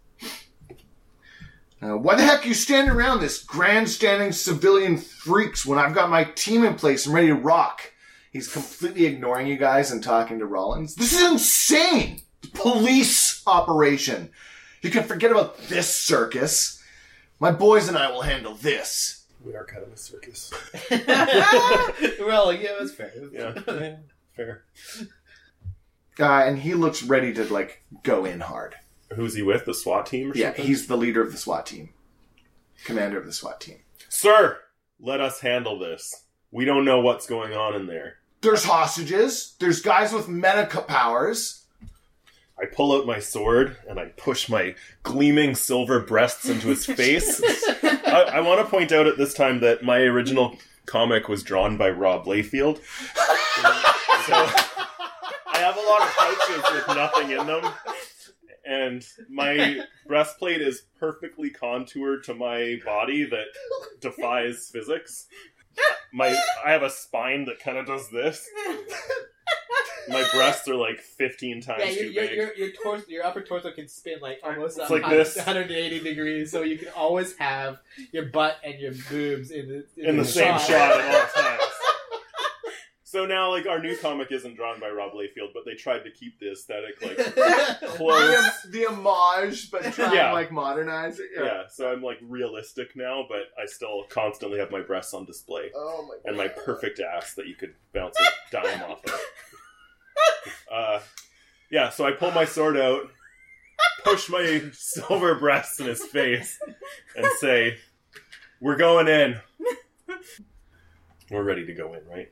Uh, 1.82 1.96
why 1.96 2.14
the 2.14 2.22
heck 2.22 2.44
are 2.44 2.48
you 2.48 2.52
standing 2.52 2.94
around 2.94 3.20
this 3.20 3.42
grandstanding 3.42 4.32
civilian 4.32 4.98
freaks 4.98 5.64
when 5.64 5.78
I've 5.78 5.94
got 5.94 6.10
my 6.10 6.24
team 6.24 6.62
in 6.62 6.74
place 6.74 7.06
and 7.06 7.14
ready 7.14 7.28
to 7.28 7.34
rock? 7.34 7.92
He's 8.32 8.52
completely 8.52 9.06
ignoring 9.06 9.46
you 9.46 9.56
guys 9.56 9.90
and 9.90 10.02
talking 10.02 10.38
to 10.38 10.46
Rollins. 10.46 10.94
This 10.94 11.14
is 11.14 11.30
insane! 11.30 12.20
Police 12.52 13.42
operation. 13.46 14.30
You 14.82 14.90
can 14.90 15.04
forget 15.04 15.30
about 15.30 15.58
this 15.68 15.94
circus. 15.94 16.79
My 17.40 17.50
boys 17.50 17.88
and 17.88 17.96
I 17.96 18.10
will 18.10 18.20
handle 18.22 18.54
this. 18.54 19.24
We 19.42 19.54
are 19.54 19.64
kind 19.64 19.82
of 19.82 19.92
a 19.92 19.96
circus. 19.96 20.52
well, 20.90 22.52
yeah, 22.52 22.72
that's 22.78 22.92
fair. 22.92 23.12
Yeah, 23.32 23.54
fair. 24.36 24.64
Uh, 26.18 26.24
and 26.44 26.58
he 26.58 26.74
looks 26.74 27.02
ready 27.02 27.32
to 27.32 27.44
like 27.52 27.82
go 28.02 28.26
in 28.26 28.40
hard. 28.40 28.74
Who's 29.14 29.34
he 29.34 29.42
with? 29.42 29.64
The 29.64 29.74
SWAT 29.74 30.06
team 30.06 30.30
or 30.30 30.36
Yeah, 30.36 30.48
something? 30.48 30.66
he's 30.66 30.86
the 30.86 30.96
leader 30.96 31.22
of 31.22 31.32
the 31.32 31.38
SWAT 31.38 31.66
team, 31.66 31.90
commander 32.84 33.18
of 33.18 33.26
the 33.26 33.32
SWAT 33.32 33.60
team. 33.60 33.78
Sir, 34.10 34.58
let 35.00 35.20
us 35.20 35.40
handle 35.40 35.78
this. 35.78 36.24
We 36.50 36.64
don't 36.66 36.84
know 36.84 37.00
what's 37.00 37.26
going 37.26 37.54
on 37.54 37.74
in 37.74 37.86
there. 37.86 38.16
There's 38.42 38.64
hostages. 38.64 39.56
There's 39.58 39.80
guys 39.82 40.12
with 40.12 40.28
medical 40.28 40.82
powers. 40.82 41.59
I 42.60 42.66
pull 42.66 42.92
out 42.92 43.06
my 43.06 43.20
sword 43.20 43.76
and 43.88 43.98
I 43.98 44.06
push 44.06 44.48
my 44.48 44.74
gleaming 45.02 45.54
silver 45.54 46.00
breasts 46.00 46.48
into 46.48 46.68
his 46.68 46.84
face. 47.00 47.40
I, 47.82 48.32
I 48.34 48.40
want 48.40 48.60
to 48.60 48.70
point 48.70 48.92
out 48.92 49.06
at 49.06 49.16
this 49.16 49.34
time 49.34 49.60
that 49.60 49.82
my 49.82 49.98
original 49.98 50.56
comic 50.86 51.28
was 51.28 51.42
drawn 51.42 51.76
by 51.76 51.90
Rob 51.90 52.26
Liefeld. 52.26 52.78
so 52.78 54.34
I 55.46 55.58
have 55.58 55.76
a 55.76 55.80
lot 55.80 56.02
of 56.02 56.08
pouches 56.16 56.72
with 56.72 56.96
nothing 56.96 57.30
in 57.30 57.46
them. 57.46 57.72
And 58.66 59.06
my 59.28 59.80
breastplate 60.06 60.60
is 60.60 60.82
perfectly 60.98 61.50
contoured 61.50 62.24
to 62.24 62.34
my 62.34 62.78
body 62.84 63.24
that 63.24 63.46
defies 64.00 64.68
physics. 64.72 65.26
My 66.12 66.36
I 66.64 66.72
have 66.72 66.82
a 66.82 66.90
spine 66.90 67.46
that 67.46 67.60
kind 67.60 67.78
of 67.78 67.86
does 67.86 68.10
this. 68.10 68.46
My 70.10 70.26
breasts 70.32 70.66
are 70.68 70.74
like 70.74 71.00
15 71.00 71.60
times 71.62 71.82
Yeah, 71.84 71.90
too 71.92 72.04
your, 72.04 72.12
your, 72.12 72.26
big. 72.26 72.36
your, 72.36 72.54
your, 72.54 72.70
torso, 72.82 73.04
your 73.08 73.24
upper 73.24 73.40
torso 73.42 73.70
can 73.70 73.88
spin 73.88 74.18
like 74.20 74.40
almost 74.42 74.78
It's 74.78 74.90
like 74.90 75.08
this. 75.08 75.36
180 75.36 76.00
degrees, 76.00 76.50
so 76.50 76.62
you 76.62 76.78
can 76.78 76.88
always 76.88 77.36
have 77.38 77.78
your 78.12 78.26
butt 78.26 78.58
and 78.64 78.78
your 78.80 78.92
boobs 79.10 79.50
in 79.50 79.68
the 79.68 80.08
in 80.08 80.16
the 80.16 80.24
same 80.24 80.58
shot 80.58 80.98
at 80.98 81.14
all 81.14 81.42
times. 81.42 81.62
So 83.02 83.26
now, 83.26 83.50
like, 83.50 83.66
our 83.66 83.80
new 83.80 83.96
comic 83.96 84.30
isn't 84.30 84.54
drawn 84.54 84.78
by 84.78 84.88
Rob 84.88 85.14
Liefeld, 85.14 85.52
but 85.52 85.64
they 85.66 85.74
tried 85.74 86.04
to 86.04 86.12
keep 86.12 86.38
the 86.38 86.52
aesthetic, 86.52 87.02
like, 87.02 87.16
close. 87.96 88.62
The, 88.62 88.68
the 88.70 88.86
homage, 88.86 89.68
but 89.72 89.82
trying 89.92 90.14
Yeah. 90.14 90.28
to 90.28 90.34
like 90.34 90.52
modernize 90.52 91.18
it. 91.18 91.26
Yeah, 91.36 91.64
so 91.68 91.90
I'm, 91.90 92.04
like, 92.04 92.18
realistic 92.22 92.94
now, 92.94 93.24
but 93.28 93.48
I 93.60 93.66
still 93.66 94.04
constantly 94.10 94.60
have 94.60 94.70
my 94.70 94.80
breasts 94.80 95.12
on 95.12 95.24
display. 95.24 95.72
Oh 95.74 96.02
my 96.06 96.14
god. 96.14 96.20
And 96.26 96.36
my 96.36 96.46
perfect 96.46 97.00
ass 97.00 97.34
that 97.34 97.48
you 97.48 97.56
could 97.56 97.74
bounce 97.92 98.14
a 98.20 98.52
dime 98.52 98.80
off 98.84 99.04
of. 99.04 99.20
Uh, 100.70 101.00
yeah, 101.70 101.90
so 101.90 102.04
I 102.04 102.12
pull 102.12 102.30
my 102.32 102.44
sword 102.44 102.76
out, 102.76 103.02
push 104.04 104.28
my 104.28 104.62
silver 104.72 105.34
breasts 105.36 105.80
in 105.80 105.86
his 105.86 106.04
face, 106.04 106.58
and 107.16 107.26
say, 107.38 107.76
We're 108.60 108.76
going 108.76 109.08
in. 109.08 109.40
We're 111.30 111.44
ready 111.44 111.64
to 111.66 111.74
go 111.74 111.94
in, 111.94 112.00
right? 112.08 112.30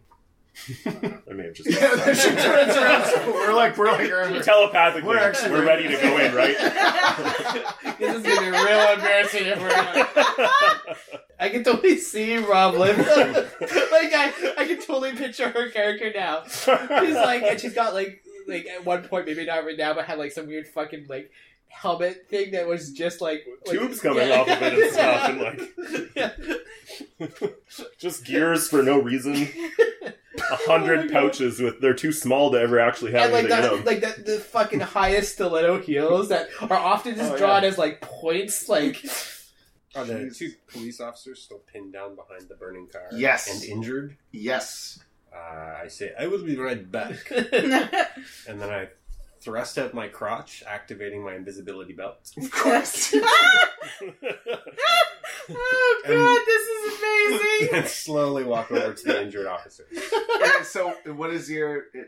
I 0.85 1.33
may 1.35 1.45
have 1.45 1.55
just. 1.55 1.71
Yeah, 1.71 1.95
then 1.95 2.15
she 2.17 2.31
turns 2.31 2.77
around. 2.77 3.05
So 3.07 3.33
we're 3.33 3.55
like, 3.55 3.77
we're 3.79 3.93
like, 3.93 4.01
we're, 4.09 4.43
Telepathically, 4.43 5.09
We're 5.09 5.15
we're, 5.17 5.21
actually- 5.31 5.61
ready 5.61 5.87
to 5.89 5.97
go 5.97 6.19
in, 6.19 6.35
right? 6.35 6.57
this 7.99 8.17
is 8.17 8.23
gonna 8.25 8.41
be 8.41 8.51
real 8.51 8.93
embarrassing 8.93 9.47
if 9.47 9.61
we're 9.61 9.69
not. 9.69 10.97
I 11.41 11.49
can 11.51 11.63
totally 11.63 11.97
see 11.99 12.39
Rob 12.39 12.75
Liefeld. 12.75 13.35
like 13.61 14.13
I, 14.13 14.33
I 14.59 14.65
can 14.67 14.79
totally 14.81 15.13
picture 15.13 15.49
her 15.49 15.71
character 15.71 16.11
now. 16.13 16.43
She's 16.49 17.15
like, 17.15 17.45
and 17.45 17.61
she's 17.61 17.75
got 17.75 17.95
like, 17.95 18.25
like 18.49 18.67
at 18.67 18.85
one 18.85 19.05
point, 19.05 19.27
maybe 19.27 19.45
not 19.45 19.65
right 19.65 19.77
now, 19.79 19.95
but 19.95 20.07
had 20.07 20.19
like 20.19 20.33
some 20.33 20.47
weird 20.47 20.67
fucking 20.67 21.07
like 21.09 21.31
helmet 21.69 22.27
thing 22.29 22.53
that 22.53 22.67
was 22.67 22.93
just 22.93 23.21
like, 23.21 23.47
like 23.67 23.79
Tubes 23.79 24.01
coming 24.01 24.31
off 24.33 24.49
of 24.49 24.63
it 24.63 24.73
and 24.75 24.93
stuff, 24.93 25.29
and 25.29 25.41
like 25.41 26.41
yeah. 27.21 27.49
just 27.99 28.25
gears 28.25 28.69
for 28.69 28.83
no 28.83 28.99
reason. 29.01 29.49
A 30.51 30.57
hundred 30.67 31.11
oh 31.11 31.13
pouches 31.13 31.59
with 31.61 31.81
they're 31.81 31.95
too 31.95 32.13
small 32.13 32.53
to 32.53 32.59
ever 32.61 32.79
actually 32.79 33.11
have 33.13 33.25
and 33.25 33.33
like 33.33 33.45
anything 33.47 33.59
in 33.59 33.85
that, 33.85 33.85
them. 33.85 33.85
like 33.85 34.25
the, 34.25 34.33
the 34.33 34.39
fucking 34.39 34.81
highest 34.81 35.33
stiletto 35.35 35.81
heels 35.81 36.29
that 36.29 36.49
are 36.63 36.77
often 36.77 37.17
just 37.17 37.31
Oh, 37.31 37.35
yeah. 37.35 37.39
drawn 37.39 37.65
as 37.65 37.77
like 37.77 38.01
points, 38.01 38.69
like 38.69 39.05
Are 39.97 40.05
the 40.05 40.31
two 40.31 40.53
police 40.69 41.01
officers 41.01 41.43
still 41.43 41.63
pinned 41.73 41.93
down 41.93 42.15
behind 42.15 42.49
the 42.49 42.55
burning 42.55 42.87
car? 42.87 43.09
Yes. 43.13 43.53
And 43.53 43.65
injured? 43.65 44.17
yes. 44.31 45.01
Uh, 45.35 45.83
I 45.85 45.89
say, 45.89 46.13
I 46.19 46.27
will 46.27 46.43
be 46.43 46.57
right 46.57 46.91
back. 46.91 47.31
and 47.31 48.61
then 48.61 48.71
I 48.71 48.89
thrust 49.41 49.79
out 49.79 49.95
my 49.95 50.09
crotch, 50.09 50.63
activating 50.67 51.25
my 51.25 51.35
invisibility 51.35 51.93
belt. 51.93 52.31
Of 52.37 52.51
course. 52.51 53.15
oh 55.51 56.03
god, 56.07 56.39
this 56.47 56.69
is 56.69 56.99
amazing. 56.99 57.75
and 57.79 57.89
slowly 57.89 58.45
walk 58.45 58.71
over 58.71 58.93
to 58.95 59.05
the 59.05 59.23
injured 59.23 59.47
officer. 59.47 59.87
Okay, 59.93 60.63
so, 60.65 60.95
what 61.15 61.31
is 61.31 61.51
your 61.51 61.85
uh, 61.97 62.03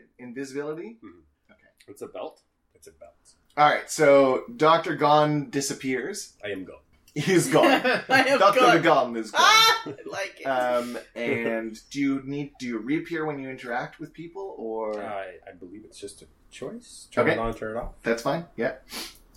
Okay, 1.49 1.59
it's 1.87 2.01
a 2.01 2.07
belt. 2.07 2.41
It's 2.75 2.87
a 2.87 2.91
belt. 2.91 3.13
All 3.57 3.69
right, 3.69 3.89
so 3.89 4.43
Doctor 4.55 4.95
Gon 4.95 5.49
disappears. 5.49 6.33
I 6.43 6.49
am 6.49 6.65
gone. 6.65 6.77
He's 7.13 7.49
gone. 7.49 7.65
I 8.09 8.23
am 8.29 8.39
Doctor 8.39 8.59
good. 8.61 8.83
Gon 8.83 9.15
is 9.17 9.31
gone. 9.31 9.41
Ah, 9.43 9.81
I 9.85 9.95
like 10.09 10.37
it. 10.39 10.45
Um, 10.45 10.97
and 11.15 11.77
do 11.89 11.99
you 11.99 12.21
need 12.23 12.53
do 12.59 12.67
you 12.67 12.77
reappear 12.79 13.25
when 13.25 13.37
you 13.39 13.49
interact 13.49 13.99
with 13.99 14.13
people, 14.13 14.55
or 14.57 15.01
I, 15.03 15.35
I 15.47 15.51
believe 15.59 15.83
it's 15.83 15.99
just 15.99 16.21
a 16.21 16.25
choice. 16.51 17.07
Turn 17.11 17.25
Okay. 17.25 17.33
it 17.33 17.39
on, 17.39 17.53
turn 17.53 17.75
it 17.75 17.79
off. 17.79 17.93
that's 18.03 18.21
fine? 18.23 18.45
Yeah. 18.55 18.75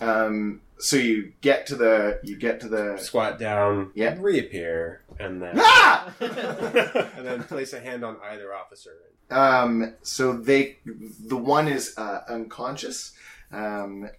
Um, 0.00 0.60
so 0.78 0.96
you 0.96 1.32
get 1.40 1.66
to 1.68 1.76
the 1.76 2.20
you 2.22 2.36
get 2.36 2.60
to 2.60 2.68
the 2.68 2.96
Squat 2.98 3.38
down, 3.38 3.90
Yeah. 3.94 4.16
reappear, 4.20 5.02
and 5.18 5.40
then 5.42 5.54
ah. 5.58 6.12
and 6.20 7.26
then 7.26 7.42
place 7.44 7.72
a 7.72 7.80
hand 7.80 8.04
on 8.04 8.16
either 8.24 8.54
officer. 8.54 8.90
Um, 9.30 9.94
so 10.02 10.32
they, 10.34 10.78
the 10.84 11.36
one 11.36 11.66
is 11.66 11.94
uh, 11.96 12.20
unconscious, 12.28 13.12
um, 13.50 14.10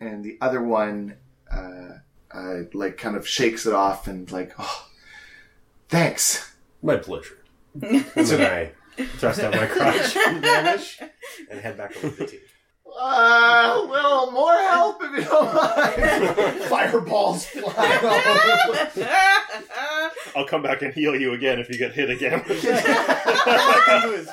and 0.00 0.24
the 0.24 0.38
other 0.40 0.62
one, 0.62 1.16
uh, 1.50 1.98
uh, 2.32 2.60
like 2.72 2.96
kind 2.96 3.16
of 3.16 3.26
shakes 3.26 3.66
it 3.66 3.72
off 3.72 4.06
and 4.06 4.30
like, 4.30 4.52
oh, 4.58 4.88
thanks. 5.88 6.52
My 6.82 6.96
pleasure. 6.96 7.38
And 7.80 8.04
then 8.26 8.72
I 8.98 9.02
thrust 9.04 9.40
out 9.40 9.54
my 9.54 9.66
crotch 9.66 10.16
and 10.16 10.42
vanish 10.42 11.00
and 11.50 11.60
head 11.60 11.76
back 11.76 11.96
over 11.96 12.10
to 12.10 12.16
the 12.16 12.26
team. 12.26 12.40
Uh, 13.00 13.74
a 13.76 13.80
little 13.80 14.32
more 14.32 14.54
help 14.54 15.00
if 15.02 15.12
you 15.12 15.24
don't 15.24 15.54
mind. 15.54 16.60
Fireballs 16.64 17.46
fly 17.46 17.98
all 18.02 19.02
over. 19.02 20.10
I'll 20.34 20.46
come 20.46 20.62
back 20.62 20.82
and 20.82 20.92
heal 20.92 21.14
you 21.14 21.32
again 21.34 21.60
if 21.60 21.68
you 21.68 21.78
get 21.78 21.92
hit 21.92 22.10
again. 22.10 22.40
All 22.40 22.46
I 22.48 23.82
can 23.86 24.02
do 24.08 24.14
is 24.14 24.28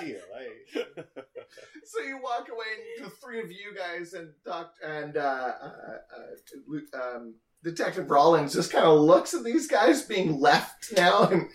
walk 2.26 2.50
away, 2.50 2.66
and 2.98 3.06
the 3.06 3.10
three 3.12 3.40
of 3.40 3.52
you 3.52 3.74
guys 3.76 4.14
and 4.14 4.30
Doc 4.46 4.74
and 4.84 5.16
uh, 5.16 5.54
uh, 5.62 5.72
uh, 6.18 7.16
um, 7.16 7.36
Detective 7.66 8.12
Rollins 8.12 8.54
just 8.54 8.72
kind 8.72 8.86
of 8.86 9.00
looks 9.00 9.34
at 9.34 9.44
these 9.44 9.68
guys 9.68 10.04
being 10.04 10.40
left 10.40 10.94
now, 10.96 11.28
and 11.28 11.50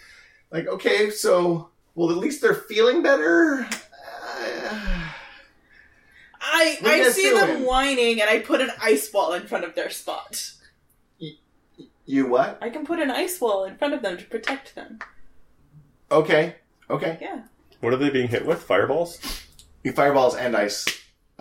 like, 0.50 0.66
okay, 0.66 1.08
so 1.08 1.70
well, 1.94 2.10
at 2.10 2.16
least 2.16 2.42
they're 2.42 2.52
feeling 2.52 3.00
better. 3.00 3.64
Uh, 3.70 5.08
I 6.40 6.78
What 6.80 6.90
are 6.90 6.96
you 6.96 7.02
I 7.02 7.04
guys 7.04 7.14
see 7.14 7.30
them 7.32 7.64
whining, 7.64 8.20
and 8.20 8.28
I 8.28 8.40
put 8.40 8.60
an 8.60 8.70
ice 8.82 9.12
wall 9.12 9.34
in 9.34 9.46
front 9.46 9.64
of 9.64 9.76
their 9.76 9.88
spot. 9.88 10.50
you 12.06 12.26
what? 12.26 12.58
I 12.60 12.70
can 12.70 12.84
put 12.84 12.98
an 12.98 13.12
ice 13.12 13.40
wall 13.40 13.64
in 13.64 13.76
front 13.76 13.94
of 13.94 14.02
them 14.02 14.16
to 14.16 14.24
protect 14.24 14.74
them. 14.74 14.98
Okay, 16.10 16.56
okay. 16.90 17.18
Yeah. 17.20 17.42
What 17.80 17.92
are 17.92 17.98
they 17.98 18.10
being 18.10 18.28
hit 18.28 18.44
with? 18.44 18.64
Fireballs? 18.64 19.20
You 19.84 19.92
fireballs 19.92 20.34
and 20.34 20.56
ice, 20.56 20.86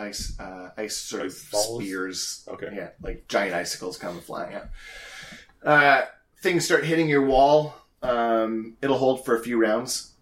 ice, 0.00 0.38
uh, 0.40 0.70
ice 0.76 0.96
sort 0.96 1.24
Ice 1.24 1.44
of 1.44 1.50
balls? 1.52 1.82
spears. 1.84 2.44
Okay. 2.48 2.68
Yeah, 2.74 2.88
like 3.02 3.28
giant 3.28 3.54
icicles 3.54 3.98
come 3.98 4.20
flying 4.20 4.54
out. 4.54 4.68
Uh, 5.64 6.02
things 6.42 6.64
start 6.64 6.84
hitting 6.84 7.08
your 7.08 7.24
wall. 7.24 7.74
Um, 8.02 8.76
it'll 8.82 8.98
hold 8.98 9.24
for 9.24 9.36
a 9.36 9.42
few 9.42 9.60
rounds. 9.60 10.12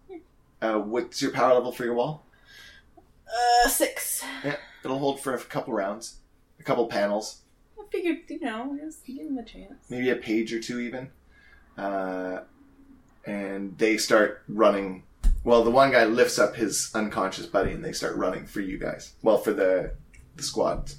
Uh, 0.61 0.77
what's 0.79 1.21
your 1.21 1.31
power 1.31 1.53
level 1.53 1.71
for 1.71 1.85
your 1.85 1.93
wall? 1.93 2.25
Uh, 3.27 3.69
six. 3.69 4.23
Yeah, 4.43 4.57
it'll 4.83 4.99
hold 4.99 5.21
for 5.21 5.33
a 5.33 5.39
couple 5.39 5.73
rounds, 5.73 6.17
a 6.59 6.63
couple 6.63 6.85
panels, 6.87 7.41
I 7.79 7.83
figured, 7.91 8.17
you 8.27 8.39
know, 8.41 8.77
just 8.79 9.05
give 9.05 9.17
them 9.17 9.37
a 9.37 9.43
chance. 9.43 9.85
maybe 9.89 10.09
a 10.09 10.15
page 10.17 10.53
or 10.53 10.59
two 10.59 10.79
even. 10.79 11.09
Uh, 11.77 12.41
and 13.25 13.77
they 13.77 13.97
start 13.97 14.43
running. 14.49 15.03
Well, 15.43 15.63
the 15.63 15.71
one 15.71 15.91
guy 15.91 16.05
lifts 16.05 16.37
up 16.37 16.55
his 16.55 16.91
unconscious 16.93 17.45
buddy, 17.45 17.71
and 17.71 17.83
they 17.83 17.93
start 17.93 18.15
running 18.17 18.45
for 18.45 18.59
you 18.61 18.77
guys. 18.77 19.13
Well, 19.21 19.37
for 19.37 19.53
the 19.53 19.95
the 20.35 20.43
squad. 20.43 20.91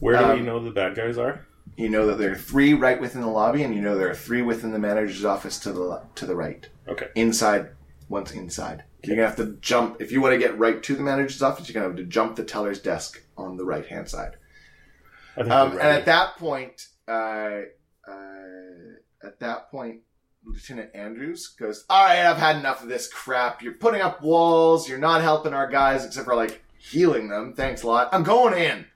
Where 0.00 0.16
do 0.18 0.24
we 0.32 0.40
Um, 0.40 0.44
know 0.46 0.58
the 0.62 0.70
bad 0.70 0.96
guys 0.96 1.16
are? 1.18 1.46
You 1.76 1.88
know 1.88 2.06
that 2.06 2.18
there 2.18 2.32
are 2.32 2.36
three 2.36 2.74
right 2.74 3.00
within 3.00 3.20
the 3.20 3.28
lobby, 3.28 3.62
and 3.62 3.74
you 3.74 3.80
know 3.80 3.96
there 3.96 4.10
are 4.10 4.14
three 4.14 4.42
within 4.42 4.72
the 4.72 4.78
manager's 4.78 5.24
office 5.24 5.58
to 5.60 5.72
the 5.72 6.02
to 6.16 6.26
the 6.26 6.34
right. 6.36 6.68
Okay. 6.88 7.08
Inside, 7.14 7.70
once 8.08 8.32
inside. 8.32 8.84
You're 9.04 9.16
gonna 9.16 9.28
have 9.28 9.36
to 9.36 9.56
jump 9.60 10.00
if 10.00 10.12
you 10.12 10.20
want 10.20 10.34
to 10.34 10.38
get 10.38 10.58
right 10.58 10.82
to 10.82 10.94
the 10.94 11.02
manager's 11.02 11.42
office. 11.42 11.68
You're 11.68 11.74
gonna 11.80 11.94
have 11.94 11.96
to 12.04 12.04
jump 12.10 12.36
the 12.36 12.44
teller's 12.44 12.80
desk 12.80 13.22
on 13.36 13.56
the 13.56 13.64
right 13.64 13.86
hand 13.86 14.08
side. 14.08 14.36
Um, 15.36 15.72
and 15.72 15.80
at 15.80 16.04
that 16.06 16.36
point, 16.36 16.86
uh, 17.08 17.60
uh, 18.06 18.96
at 19.22 19.38
that 19.40 19.70
point, 19.70 20.00
Lieutenant 20.52 20.90
Andrews 20.94 21.48
goes, 21.48 21.84
"All 21.88 22.04
right, 22.04 22.24
I've 22.26 22.36
had 22.38 22.56
enough 22.56 22.82
of 22.82 22.88
this 22.88 23.08
crap. 23.08 23.62
You're 23.62 23.74
putting 23.74 24.00
up 24.00 24.22
walls. 24.22 24.88
You're 24.88 24.98
not 24.98 25.22
helping 25.22 25.54
our 25.54 25.68
guys, 25.68 26.04
except 26.04 26.26
for 26.26 26.34
like 26.34 26.62
healing 26.78 27.28
them. 27.28 27.54
Thanks 27.54 27.82
a 27.82 27.86
lot. 27.86 28.08
I'm 28.12 28.22
going 28.24 28.54
in." 28.54 28.86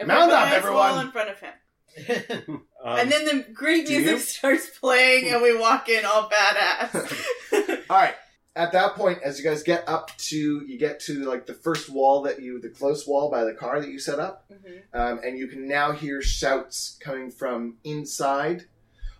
I 0.00 0.04
Mount 0.04 0.30
up, 0.30 0.52
everyone! 0.52 0.76
wall 0.94 1.00
in 1.00 1.10
front 1.10 1.30
of 1.30 1.40
him. 1.40 2.62
Um, 2.84 2.96
and 3.00 3.10
then 3.10 3.24
the 3.24 3.44
great 3.52 3.88
music 3.88 4.06
you? 4.06 4.18
starts 4.20 4.70
playing, 4.78 5.32
and 5.32 5.42
we 5.42 5.58
walk 5.58 5.88
in 5.88 6.04
all 6.04 6.30
badass. 6.30 7.24
All 7.90 7.96
right. 7.96 8.14
At 8.54 8.70
that 8.70 8.94
point, 8.94 9.18
as 9.24 9.36
you 9.36 9.44
guys 9.44 9.64
get 9.64 9.82
up 9.88 10.16
to, 10.18 10.36
you 10.64 10.78
get 10.78 11.00
to 11.00 11.24
like 11.24 11.46
the 11.46 11.54
first 11.54 11.90
wall 11.90 12.22
that 12.22 12.40
you, 12.40 12.60
the 12.60 12.68
close 12.68 13.04
wall 13.04 13.32
by 13.32 13.42
the 13.42 13.52
car 13.52 13.80
that 13.80 13.88
you 13.90 13.98
set 13.98 14.20
up, 14.20 14.44
Mhm. 14.52 14.82
um, 14.94 15.20
and 15.24 15.36
you 15.36 15.48
can 15.48 15.66
now 15.66 15.90
hear 15.90 16.22
shouts 16.22 16.96
coming 17.02 17.32
from 17.32 17.78
inside. 17.82 18.66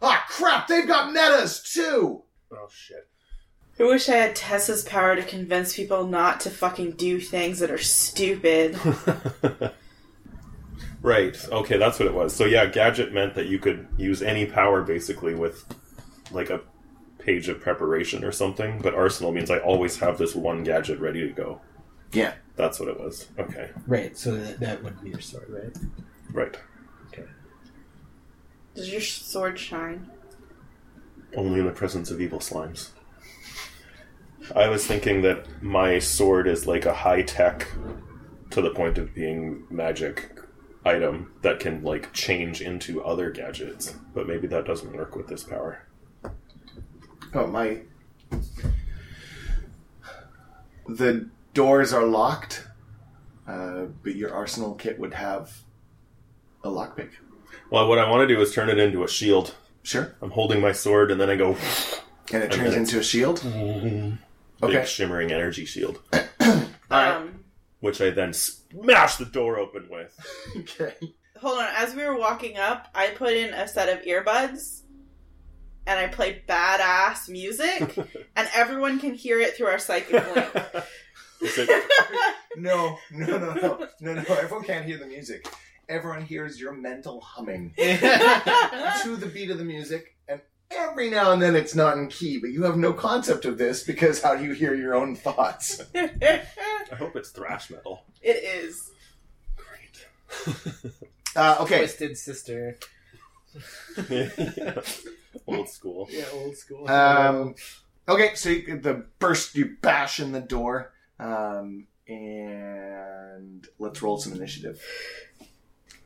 Ah, 0.01 0.25
crap! 0.29 0.69
They've 0.69 0.87
got 0.87 1.13
metas 1.13 1.63
too. 1.63 2.23
oh 2.53 2.69
shit. 2.71 3.09
I 3.81 3.85
wish 3.85 4.09
I 4.09 4.17
had 4.17 4.35
Tessa's 4.35 4.83
power 4.83 5.15
to 5.15 5.23
convince 5.23 5.77
people 5.77 6.05
not 6.07 6.41
to 6.41 6.51
fucking 6.51 6.93
do 6.93 7.21
things 7.21 7.61
that 7.61 7.71
are 7.71 7.79
stupid. 7.79 8.77
right. 11.03 11.49
Okay, 11.49 11.77
that's 11.77 12.01
what 12.01 12.09
it 12.09 12.15
was. 12.15 12.35
So 12.35 12.45
yeah, 12.45 12.67
gadget 12.67 13.13
meant 13.13 13.35
that 13.37 13.47
you 13.47 13.61
could 13.61 13.87
use 13.97 14.21
any 14.21 14.47
power 14.47 14.83
basically 14.83 15.35
with 15.35 15.65
like 16.33 16.51
a 16.51 16.61
page 17.21 17.49
of 17.49 17.61
preparation 17.61 18.25
or 18.25 18.33
something. 18.33 18.81
But 18.81 18.95
arsenal 18.95 19.31
means 19.31 19.49
I 19.51 19.59
always 19.59 19.99
have 20.01 20.19
this 20.19 20.35
one 20.35 20.65
gadget 20.65 20.99
ready 20.99 21.21
to 21.21 21.33
go. 21.33 21.61
Yeah. 22.13 22.35
That's 22.57 22.81
what 22.81 22.89
it 22.89 22.99
was. 22.99 23.29
Okay. 23.39 23.71
Right, 23.87 24.17
so 24.19 24.37
that, 24.37 24.59
that 24.61 24.83
would 24.83 25.01
be 25.03 25.11
your 25.11 25.21
sword, 25.21 25.47
right? 25.49 25.77
Right. 26.33 26.57
Does 28.79 28.93
your 28.93 29.01
sword 29.01 29.59
shine? 29.59 30.09
Only 31.35 31.59
in 31.59 31.67
the 31.67 31.73
presence 31.73 32.13
of 32.13 32.21
evil 32.21 32.39
slimes. 32.39 32.91
I 34.55 34.69
was 34.69 34.87
thinking 34.87 35.23
that 35.23 35.61
my 35.61 35.99
sword 35.99 36.47
is 36.47 36.65
like 36.65 36.87
a 36.87 36.95
high 36.95 37.23
tech, 37.23 37.67
to 38.51 38.63
the 38.63 38.71
point 38.71 38.97
of 38.97 39.13
being 39.13 39.65
magic 39.69 40.31
item 40.85 41.33
that 41.43 41.59
can 41.59 41.83
like 41.83 42.13
change 42.13 42.61
into 42.61 43.03
other 43.03 43.33
gadgets. 43.33 43.97
But 44.15 44.29
maybe 44.29 44.47
that 44.47 44.65
doesn't 44.65 44.95
work 44.95 45.17
with 45.17 45.27
this 45.27 45.43
power. 45.43 45.85
Oh 47.35 47.49
my! 47.49 47.81
The 50.87 51.29
doors 51.53 51.93
are 51.93 52.07
locked, 52.07 52.69
uh, 53.45 53.87
but 54.05 54.15
your 54.15 54.33
arsenal 54.33 54.77
kit 54.77 55.01
would 55.01 55.15
have 55.15 55.63
a 56.63 56.69
lockpick. 56.69 57.11
Well, 57.71 57.89
what 57.89 57.99
I 57.99 58.09
want 58.11 58.27
to 58.29 58.35
do 58.35 58.41
is 58.41 58.53
turn 58.55 58.69
it 58.71 58.79
into 58.79 59.05
a 59.05 59.09
shield. 59.09 59.55
Sure. 59.83 60.15
I'm 60.23 60.31
holding 60.31 60.61
my 60.61 60.73
sword, 60.73 61.11
and 61.11 61.21
then 61.21 61.31
I 61.31 61.37
go 61.37 61.57
And 62.33 62.43
it 62.43 62.51
turns 62.53 62.71
then 62.71 62.81
into 62.81 62.99
a 62.99 63.03
shield. 63.03 63.41
big 63.43 64.19
Okay. 64.63 64.85
shimmering 64.87 65.31
energy 65.33 65.65
shield, 65.65 66.01
Alright. 66.43 66.67
Um, 66.91 67.45
which 67.81 68.01
I 68.01 68.11
then 68.11 68.33
smash 68.33 69.17
the 69.17 69.25
door 69.27 69.59
open 69.59 69.89
with. 69.91 70.19
Okay. 70.59 70.95
hold 71.41 71.59
on. 71.59 71.69
As 71.77 71.95
we 71.95 72.05
were 72.05 72.17
walking 72.19 72.57
up, 72.57 72.89
I 72.95 73.09
put 73.09 73.33
in 73.35 73.55
a 73.55 73.69
set 73.69 73.89
of 73.89 74.05
earbuds, 74.05 74.83
and 75.87 75.99
I 75.99 76.09
play 76.09 76.43
badass 76.49 77.29
music, 77.29 77.97
and 78.37 78.49
everyone 78.55 78.99
can 78.99 79.15
hear 79.15 79.39
it 79.41 79.55
through 79.57 79.69
our 79.69 79.79
psychic 79.79 80.13
link. 80.35 80.47
Is 81.41 81.57
it- 81.59 81.85
No, 82.57 82.99
no, 83.13 83.27
no, 83.39 83.55
no, 83.55 83.89
no, 84.01 84.15
no. 84.15 84.23
Everyone 84.35 84.65
can't 84.65 84.85
hear 84.85 84.99
the 84.99 85.07
music. 85.07 85.47
Everyone 85.89 86.23
hears 86.23 86.61
your 86.61 86.73
mental 86.73 87.21
humming 87.21 87.73
to 87.77 89.17
the 89.17 89.31
beat 89.33 89.51
of 89.51 89.59
the 89.59 89.65
music, 89.65 90.17
and 90.29 90.41
every 90.71 91.09
now 91.09 91.33
and 91.33 91.41
then 91.41 91.57
it's 91.57 91.75
not 91.75 91.97
in 91.97 92.09
key, 92.09 92.39
but 92.39 92.51
you 92.51 92.65
have 92.65 92.77
no 92.77 92.93
concept 92.93 93.45
of 93.47 93.57
this 93.57 93.83
because 93.85 94.23
how 94.23 94.35
do 94.37 94.45
you 94.45 94.53
hear 94.53 94.75
your 94.75 94.95
own 94.95 95.17
thoughts? 95.17 95.83
I 95.95 96.95
hope 96.97 97.17
it's 97.17 97.31
thrash 97.31 97.71
metal. 97.71 98.03
It 98.21 98.37
is. 98.37 98.91
Great. 99.57 100.55
Uh, 101.35 101.57
okay. 101.61 101.79
Twisted 101.79 102.19
Sister. 102.19 102.79
Old 105.47 105.69
school. 105.69 106.09
Yeah, 106.11 106.25
old 106.35 106.57
school. 106.57 106.89
Um, 106.91 107.55
okay, 108.09 108.35
so 108.35 108.51
you, 108.51 108.79
the 108.79 109.07
burst, 109.19 109.55
you 109.55 109.77
bash 109.81 110.21
in 110.21 110.33
the 110.33 110.41
door, 110.41 110.93
um, 111.19 111.87
and 112.07 113.67
let's 113.79 114.03
roll 114.03 114.19
some 114.19 114.35
initiative. 114.35 114.83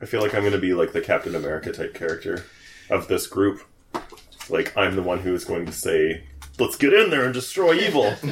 I 0.03 0.05
feel 0.05 0.19
like 0.21 0.33
I'm 0.35 0.41
going 0.41 0.51
to 0.51 0.59
be 0.59 0.73
like 0.73 0.91
the 0.91 0.99
Captain 0.99 1.33
America 1.33 1.71
type 1.71 1.93
character 1.93 2.43
of 2.89 3.07
this 3.07 3.25
group. 3.25 3.61
Like 4.49 4.75
I'm 4.75 4.97
the 4.97 5.01
one 5.01 5.19
who 5.19 5.33
is 5.33 5.45
going 5.45 5.65
to 5.65 5.71
say, 5.71 6.25
"Let's 6.59 6.75
get 6.75 6.91
in 6.93 7.09
there 7.09 7.23
and 7.23 7.33
destroy 7.33 7.75
evil, 7.75 8.13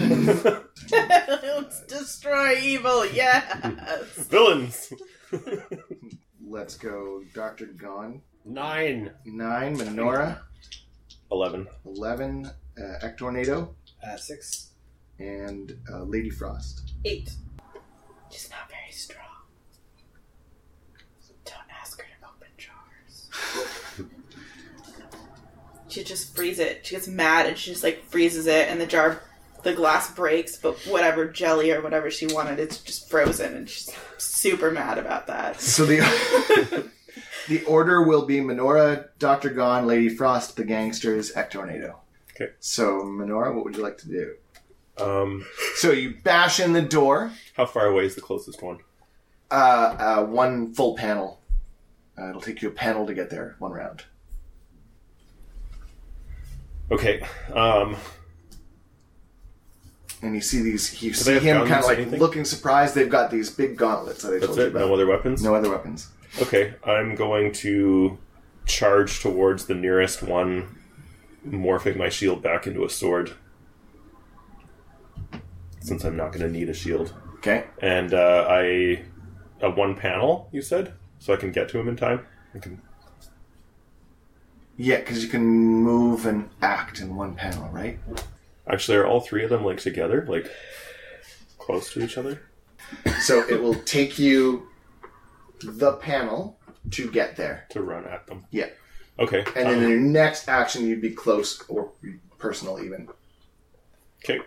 Let's 0.92 1.82
destroy 1.88 2.58
evil. 2.62 3.06
Yes. 3.06 4.04
villains." 4.30 4.92
Let's 6.46 6.76
go, 6.76 7.24
Doctor 7.34 7.68
Gone. 7.68 8.22
Nine. 8.44 9.12
Nine, 9.24 9.78
Menorah. 9.78 10.42
Eleven. 11.32 11.68
11, 11.86 12.48
uh, 12.78 12.82
Ectornado, 13.02 13.70
uh, 14.06 14.18
six. 14.18 14.72
and 15.20 15.78
uh, 15.90 16.04
Lady 16.04 16.30
Frost. 16.30 16.92
Eight. 17.06 17.32
She's 18.30 18.50
not 18.50 18.70
very 18.70 18.92
strong. 18.92 19.18
Don't 21.46 21.56
ask 21.82 22.00
her 22.02 22.06
to 22.08 22.28
open 22.28 22.50
jars. 22.58 23.30
She 25.92 26.04
just 26.04 26.36
frees 26.36 26.60
it. 26.60 26.86
She 26.86 26.96
gets 26.96 27.08
mad 27.08 27.46
and 27.48 27.58
she 27.58 27.72
just 27.72 27.84
like 27.84 28.06
freezes 28.10 28.48
it, 28.48 28.70
and 28.70 28.80
the 28.80 28.86
jar, 28.86 29.22
the 29.64 29.74
glass 29.74 30.14
breaks. 30.14 30.58
But 30.58 30.78
whatever 30.88 31.26
jelly 31.26 31.72
or 31.72 31.82
whatever 31.82 32.10
she 32.12 32.28
wanted, 32.28 32.60
it's 32.60 32.78
just 32.78 33.10
frozen, 33.10 33.56
and 33.56 33.70
she's 33.70 33.90
super 34.18 34.72
mad 34.72 34.98
about 34.98 35.28
that. 35.28 35.60
So 35.62 35.86
the 35.86 36.00
the 37.48 37.64
order 37.66 38.02
will 38.04 38.26
be 38.26 38.40
Menorah, 38.40 39.10
Doctor 39.20 39.50
Gone, 39.50 39.86
Lady 39.88 40.10
Frost, 40.10 40.56
the 40.56 40.64
gangsters, 40.66 41.34
Ectornado. 41.34 41.96
Okay. 42.36 42.52
So 42.60 43.02
Menorah, 43.04 43.54
what 43.54 43.66
would 43.66 43.76
you 43.76 43.84
like 43.84 43.98
to 44.00 44.08
do? 44.08 44.36
Um, 44.98 45.46
So 45.76 45.92
you 45.92 46.16
bash 46.24 46.60
in 46.60 46.74
the 46.74 46.82
door, 46.82 47.32
how 47.56 47.66
far 47.66 47.88
away 47.88 48.06
is 48.06 48.16
the 48.16 48.22
closest 48.22 48.62
one? 48.62 48.80
uh, 49.50 49.96
uh, 50.20 50.26
one 50.26 50.74
full 50.74 50.96
panel. 50.96 51.42
Uh, 52.18 52.30
it'll 52.30 52.42
take 52.42 52.62
you 52.62 52.70
a 52.70 52.72
panel 52.72 53.06
to 53.08 53.14
get 53.14 53.30
there, 53.30 53.56
one 53.60 53.72
round. 53.72 54.04
Okay. 56.92 57.26
Um, 57.54 57.96
and 60.22 60.36
you 60.36 60.42
see 60.42 60.62
these. 60.62 61.02
You 61.02 61.12
they 61.12 61.16
see 61.16 61.34
have 61.34 61.44
him 61.44 61.58
guns, 61.60 61.70
kind 61.70 61.80
of 61.82 61.86
like 61.88 61.98
anything? 62.00 62.20
looking 62.20 62.46
surprised. 62.46 62.94
They've 62.96 63.10
got 63.10 63.32
these 63.32 63.50
big 63.50 63.78
gauntlets 63.78 64.22
that 64.24 64.30
I 64.30 64.32
That's 64.34 64.46
told 64.48 64.58
you 64.60 64.64
it. 64.66 64.70
about. 64.70 64.88
No 64.88 64.94
other 64.94 65.08
weapons. 65.08 65.42
No 65.44 65.56
other 65.56 65.70
weapons. 65.70 66.10
Okay, 66.42 66.74
I'm 66.86 67.16
going 67.16 67.52
to 67.54 68.18
charge 68.66 69.20
towards 69.22 69.66
the 69.66 69.74
nearest 69.74 70.22
one, 70.22 70.78
morphing 71.48 71.98
my 71.98 72.10
shield 72.10 72.42
back 72.44 72.68
into 72.68 72.86
a 72.86 72.90
sword. 72.90 73.32
Since 75.80 76.04
I'm 76.04 76.16
not 76.16 76.32
going 76.32 76.46
to 76.46 76.50
need 76.60 76.70
a 76.70 76.74
shield, 76.74 77.14
Okay. 77.38 77.64
and 77.82 78.14
uh, 78.14 78.46
I 78.48 79.04
a 79.62 79.70
one 79.72 79.96
panel. 79.96 80.48
You 80.52 80.62
said 80.62 80.94
so 81.20 81.34
I 81.34 81.38
can 81.38 81.52
get 81.52 81.70
to 81.70 81.80
him 81.80 81.88
in 81.88 81.96
time. 81.96 82.26
I 82.54 82.60
can. 82.60 82.82
Yeah, 84.82 84.98
because 84.98 85.24
you 85.24 85.30
can 85.30 85.44
move 85.46 86.26
and 86.26 86.50
act 86.64 87.02
in 87.02 87.16
one 87.16 87.36
panel, 87.36 87.70
right? 87.70 88.00
Actually, 88.68 88.98
are 88.98 89.06
all 89.06 89.20
three 89.20 89.44
of 89.44 89.52
them 89.52 89.64
like 89.64 89.78
together, 89.78 90.26
like 90.28 90.50
close 91.60 91.94
to 91.94 92.04
each 92.04 92.18
other? 92.18 92.42
So 93.20 93.48
it 93.48 93.62
will 93.62 93.76
take 93.76 94.18
you 94.18 94.70
the 95.62 95.94
panel 95.94 96.58
to 96.90 97.12
get 97.12 97.36
there. 97.36 97.68
to 97.70 97.84
run 97.84 98.06
at 98.06 98.26
them. 98.26 98.48
Yeah. 98.50 98.70
Okay. 99.20 99.46
And 99.56 99.70
then 99.70 99.78
um, 99.78 99.84
in 99.84 99.90
your 99.90 100.00
next 100.00 100.50
action, 100.50 100.88
you'd 100.88 101.00
be 101.00 101.12
close 101.12 101.64
or 101.70 101.92
personal 102.40 102.84
even. 102.84 103.08
okay. 104.24 104.40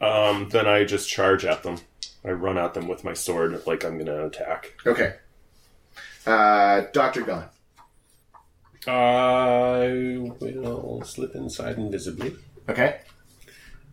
Um, 0.00 0.48
then 0.48 0.66
I 0.66 0.84
just 0.84 1.10
charge 1.10 1.44
at 1.44 1.62
them. 1.62 1.76
I 2.24 2.30
run 2.30 2.56
at 2.56 2.72
them 2.72 2.88
with 2.88 3.04
my 3.04 3.12
sword 3.12 3.66
like 3.66 3.84
I'm 3.84 3.98
gonna 3.98 4.28
attack. 4.28 4.72
Okay. 4.86 5.16
Uh, 6.26 6.84
Dr. 6.94 7.20
Gone. 7.20 7.50
I 8.86 10.16
will 10.18 11.02
slip 11.04 11.34
inside 11.34 11.76
invisibly 11.78 12.36
Okay. 12.68 13.00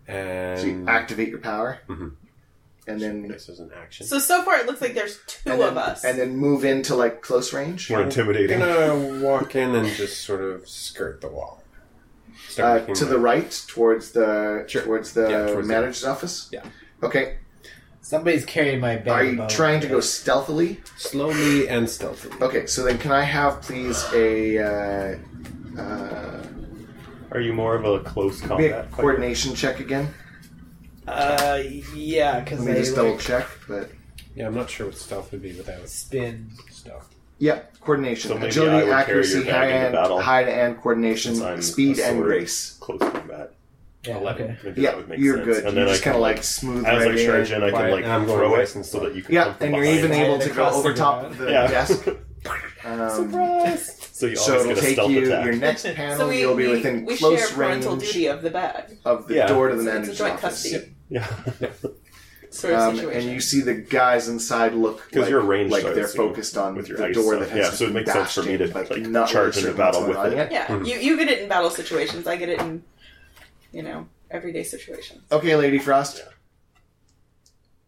and 0.07 0.59
So 0.59 0.65
you 0.65 0.85
activate 0.87 1.29
your 1.29 1.39
power. 1.39 1.79
Mhm. 1.87 2.13
And 2.87 2.99
then 2.99 3.27
this 3.27 3.47
is 3.47 3.59
an 3.59 3.69
action. 3.79 4.05
So 4.07 4.17
so 4.19 4.41
far, 4.43 4.57
it 4.57 4.65
looks 4.65 4.81
like 4.81 4.93
there's 4.95 5.19
two 5.27 5.51
and 5.51 5.61
then, 5.61 5.69
of 5.69 5.77
us. 5.77 6.03
and 6.03 6.17
then 6.17 6.35
move 6.35 6.65
into 6.65 6.95
like 6.95 7.21
close 7.21 7.53
range. 7.53 7.89
More 7.91 8.01
intimidating. 8.01 8.59
gonna 8.59 9.19
walk 9.23 9.55
in 9.55 9.75
and 9.75 9.87
just 9.87 10.23
sort 10.23 10.41
of 10.41 10.67
skirt 10.67 11.21
the 11.21 11.27
wall. 11.29 11.63
Start 12.49 12.67
Uh, 12.69 12.79
making 12.81 12.95
to 12.95 13.05
my- 13.05 13.09
the 13.11 13.19
right, 13.19 13.63
towards 13.67 14.11
the 14.11 14.65
Sure. 14.67 14.81
towards 14.81 15.13
the 15.13 15.29
Yeah, 15.29 15.45
towards 15.47 15.67
the- 15.67 15.73
manager's 15.73 16.03
office. 16.05 16.49
Yeah. 16.51 16.63
Okay. 17.03 17.37
Somebody's 18.01 18.45
carrying 18.45 18.79
my 18.79 18.95
bag. 18.97 19.07
Are 19.09 19.23
you 19.23 19.37
bones. 19.37 19.53
trying 19.53 19.79
to 19.81 19.87
go 19.87 19.99
stealthily? 19.99 20.81
slowly 20.97 21.67
and 21.69 21.89
stealthily. 21.89 22.35
Okay. 22.41 22.65
So 22.65 22.83
then, 22.83 22.97
can 22.97 23.11
I 23.11 23.21
have 23.23 23.61
please 23.61 24.03
a 24.13 24.57
uh, 24.57 25.17
uh, 25.79 26.43
Are 27.31 27.39
you 27.39 27.53
more 27.53 27.75
of 27.75 27.85
a 27.85 27.99
close 28.03 28.39
be 28.41 28.45
a 28.45 28.47
combat? 28.49 28.71
fighter? 28.89 29.01
coordination 29.01 29.53
check 29.55 29.79
again? 29.79 30.13
Uh, 31.07 31.61
yeah, 31.95 32.39
because 32.41 32.59
Let 32.59 32.67
me 32.67 32.73
they 32.73 32.79
just 32.79 32.95
double 32.95 33.11
like, 33.11 33.19
check. 33.19 33.47
But 33.67 33.91
Yeah, 34.35 34.47
I'm 34.47 34.55
not 34.55 34.69
sure 34.69 34.87
what 34.87 34.97
stealth 34.97 35.31
would 35.31 35.41
be 35.41 35.53
without 35.53 35.87
spin. 35.89 36.49
stealth. 36.69 37.09
yeah, 37.39 37.61
coordination, 37.81 38.29
So 38.29 38.33
maybe 38.35 38.45
I 38.45 38.49
agility, 38.49 38.75
would 38.77 38.83
carry 38.85 39.01
accuracy, 39.01 39.35
your 39.37 39.45
bag 39.45 39.53
high 39.53 39.65
into 39.75 39.85
and 39.87 39.93
battle. 39.93 40.21
hide 40.21 40.47
and 40.49 40.77
coordination, 40.81 41.35
Since 41.35 41.45
I'm 41.45 41.61
speed 41.61 41.99
and 41.99 42.15
sword. 42.17 42.25
grace. 42.25 42.77
Close 42.79 42.99
combat. 42.99 43.53
Yeah, 44.05 44.17
Eleven. 44.17 44.43
okay. 44.51 44.57
Maybe 44.63 44.81
Yeah, 44.81 44.89
that 44.91 44.97
would 44.97 45.09
make 45.09 45.19
you're 45.19 45.35
sense. 45.37 45.45
good. 45.45 45.57
And 45.65 45.73
you 45.73 45.79
then 45.79 45.87
I 45.87 45.91
just 45.91 46.03
kind 46.03 46.15
of 46.15 46.21
like, 46.21 46.35
like 46.37 46.43
smooth 46.43 46.85
as 46.85 47.05
right 47.05 47.17
I 47.19 47.25
charge 47.25 47.51
in, 47.51 47.63
I 47.63 47.69
can 47.71 47.91
like 47.91 48.03
and 48.03 48.11
I'm 48.13 48.25
throw 48.25 48.55
it 48.55 48.75
and 48.75 48.85
so 48.85 48.99
that 49.01 49.15
you 49.15 49.21
can. 49.21 49.35
Yeah, 49.35 49.53
and 49.59 49.75
you're 49.75 49.83
even 49.85 50.11
able 50.11 50.39
to 50.39 50.49
go 50.49 50.65
over 50.69 50.93
top 50.93 51.23
of 51.23 51.37
the 51.37 51.51
Yeah. 51.51 51.67
desk. 51.67 52.07
Um, 52.83 53.31
So 54.11 54.25
you 54.25 54.35
so 54.35 54.53
always 54.57 54.65
it'll 54.65 54.65
get 54.65 54.77
a 54.77 54.81
take 54.95 55.09
you 55.09 55.25
attack. 55.27 55.45
your 55.45 55.55
next 55.55 55.85
panel. 55.85 56.17
so 56.17 56.27
we, 56.29 56.39
you'll 56.39 56.55
be 56.55 56.65
we, 56.65 56.71
within 56.73 57.05
we 57.05 57.15
close 57.15 57.47
share 57.49 57.57
range 57.59 57.85
duty 57.85 58.25
of 58.25 58.41
the 58.41 58.49
bag. 58.49 58.97
of 59.05 59.27
the 59.27 59.35
Yeah. 59.35 59.47
door 59.47 59.69
to 59.69 59.75
the 59.75 59.83
So 59.83 59.87
it's 59.89 59.91
a 59.91 59.93
manager's 59.99 60.17
joint 60.17 60.33
office. 60.33 60.63
custody 60.63 60.95
yeah. 61.09 61.27
sort 62.49 62.73
of 62.73 62.79
Um, 62.79 62.95
situation. 62.95 63.21
and 63.21 63.31
you 63.31 63.39
see 63.39 63.61
the 63.61 63.75
guys 63.75 64.27
inside 64.27 64.73
look 64.73 64.97
'Cause 65.11 65.21
like, 65.21 65.29
you're 65.29 65.41
ranged, 65.41 65.71
like 65.71 65.83
they're 65.93 66.07
focused 66.07 66.57
on 66.57 66.73
with 66.75 66.89
your 66.89 66.97
the 66.97 67.13
door 67.13 67.35
stuff. 67.35 67.39
that 67.41 67.49
has 67.49 67.57
Yeah, 67.65 67.69
so 67.71 67.85
it 67.85 67.93
makes 67.93 68.11
sense 68.11 68.33
for 68.33 68.41
me 68.43 68.57
to, 68.57 68.63
in, 68.65 68.71
but 68.71 68.89
like, 68.89 69.01
not 69.03 69.29
charge 69.29 69.57
into 69.57 69.73
battle 69.73 70.07
with 70.07 70.17
it. 70.33 70.35
yet. 70.35 70.51
yeah, 70.51 70.65
Mhm. 70.65 70.87
you 70.87 70.97
you 70.97 71.17
get 71.17 71.29
it 71.29 71.39
in 71.43 71.47
battle 71.49 71.69
situations. 71.69 72.25
I 72.25 72.35
get 72.35 72.49
it 72.49 72.59
in, 72.59 72.83
you 73.71 73.83
know, 73.83 74.07
everyday 74.29 74.63
situations. 74.63 75.21
Okay, 75.31 75.55
Lady 75.55 75.79
Frost. 75.79 76.23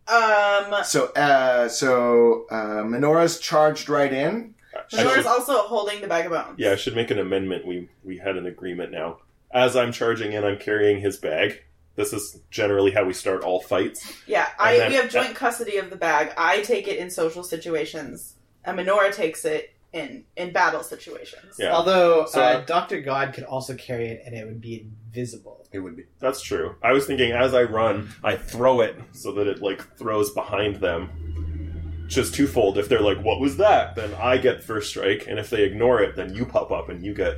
Um, 0.08 0.84
So, 0.84 1.08
uh, 1.16 1.70
so 1.70 2.46
uh, 2.52 2.84
Menora's 2.84 3.40
charged 3.40 3.88
right 3.90 4.12
in. 4.12 4.54
I 4.76 4.98
Menora's 4.98 5.16
should- 5.18 5.26
also 5.28 5.60
holding 5.60 6.02
the 6.02 6.08
bag 6.08 6.26
of 6.26 6.32
bones. 6.32 6.56
Yeah, 6.58 6.72
I 6.72 6.76
should 6.76 6.96
make 6.96 7.12
an 7.12 7.20
amendment. 7.20 7.66
We 7.66 7.90
we 8.04 8.18
had 8.18 8.36
an 8.38 8.46
agreement 8.46 8.92
now. 8.92 9.20
As 9.52 9.76
I'm 9.76 9.92
charging 9.92 10.34
in, 10.34 10.44
I'm 10.44 10.58
carrying 10.58 11.00
his 11.00 11.18
bag. 11.18 11.64
This 11.96 12.12
is 12.12 12.40
generally 12.50 12.90
how 12.92 13.06
we 13.06 13.14
start 13.14 13.44
all 13.44 13.62
fights. 13.62 14.12
Yeah, 14.26 14.48
I 14.60 14.78
then- 14.78 14.90
we 14.90 14.96
have 14.96 15.10
joint 15.12 15.36
custody 15.36 15.78
of 15.78 15.90
the 15.92 15.96
bag. 15.96 16.34
I 16.38 16.62
take 16.62 16.88
it 16.88 16.98
in 16.98 17.10
social 17.12 17.44
situations, 17.44 18.34
and 18.66 18.78
Menora 18.80 19.14
takes 19.14 19.46
it 19.46 19.73
in 19.94 20.26
in 20.36 20.52
battle 20.52 20.84
situations. 20.84 21.56
Yeah. 21.58 21.74
Although 21.74 22.26
So, 22.26 22.42
uh, 22.42 22.66
Doctor 22.66 23.00
God 23.02 23.34
could 23.34 23.44
also 23.46 23.76
carry 23.76 24.08
it, 24.08 24.24
and 24.26 24.36
it 24.36 24.46
would 24.46 24.60
be 24.60 24.88
invisible. 25.08 25.66
It 25.72 25.80
would 25.80 25.96
be. 25.96 26.04
That's 26.20 26.42
true. 26.42 26.76
I 26.84 26.92
was 26.92 27.06
thinking 27.06 27.32
as 27.32 27.54
I 27.54 27.64
run, 27.64 28.10
I 28.24 28.36
throw 28.36 28.82
it 28.82 28.96
so 29.12 29.32
that 29.34 29.48
it 29.48 29.62
like 29.62 29.98
throws 29.98 30.32
behind 30.32 30.78
them. 30.78 32.06
Just 32.08 32.34
twofold. 32.36 32.78
If 32.78 32.90
they're 32.90 33.00
like, 33.02 33.24
"What 33.24 33.40
was 33.40 33.58
that?" 33.58 33.96
then 33.96 34.14
I 34.16 34.38
get 34.38 34.64
first 34.64 34.90
strike, 34.90 35.26
and 35.28 35.40
if 35.40 35.50
they 35.50 35.64
ignore 35.64 36.02
it, 36.02 36.16
then 36.16 36.34
you 36.36 36.46
pop 36.46 36.72
up 36.72 36.90
and 36.90 37.04
you 37.04 37.14
get 37.14 37.38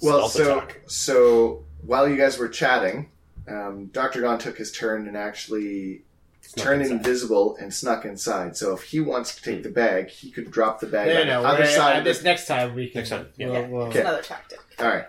Well, 0.00 0.28
stealth 0.28 0.32
so 0.46 0.58
attack. 0.58 0.80
so 0.86 1.64
while 1.82 2.08
you 2.08 2.16
guys 2.16 2.36
were 2.38 2.48
chatting, 2.48 3.10
um, 3.48 3.86
Doctor 3.86 4.20
Gon 4.20 4.38
took 4.38 4.58
his 4.58 4.72
turn 4.72 5.06
and 5.08 5.16
actually 5.16 6.02
Snuck 6.54 6.64
turned 6.66 6.82
inside. 6.82 6.94
invisible 6.96 7.56
and 7.60 7.72
snuck 7.72 8.04
inside. 8.04 8.56
So 8.56 8.74
if 8.74 8.82
he 8.82 9.00
wants 9.00 9.34
to 9.36 9.42
take 9.42 9.62
the 9.62 9.70
bag, 9.70 10.08
he 10.10 10.30
could 10.30 10.50
drop 10.50 10.80
the 10.80 10.86
bag 10.86 11.08
No, 11.08 11.20
on 11.22 11.26
no, 11.26 11.42
the 11.42 11.48
no. 11.48 11.54
other 11.54 11.66
side 11.66 11.96
uh, 11.96 11.98
of 12.00 12.04
this 12.04 12.18
this. 12.18 12.24
next 12.24 12.46
time 12.46 12.74
we 12.74 12.88
can. 12.88 12.98
Next 13.00 13.10
time, 13.10 13.28
yeah. 13.36 13.46
we'll- 13.46 13.54
Yeah, 13.62 13.68
we'll- 13.68 13.86
it's 13.86 13.96
another 13.96 14.22
tactic. 14.22 14.58
All 14.78 14.86
right. 14.88 15.04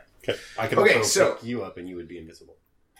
I 0.57 0.67
can 0.67 0.79
Okay, 0.79 0.95
also 0.95 1.03
so- 1.19 1.33
pick 1.35 1.43
you 1.43 1.63
up 1.63 1.77
and 1.77 1.87
you 1.89 1.95
would 1.97 2.07
be 2.07 2.17
invisible. 2.17 2.55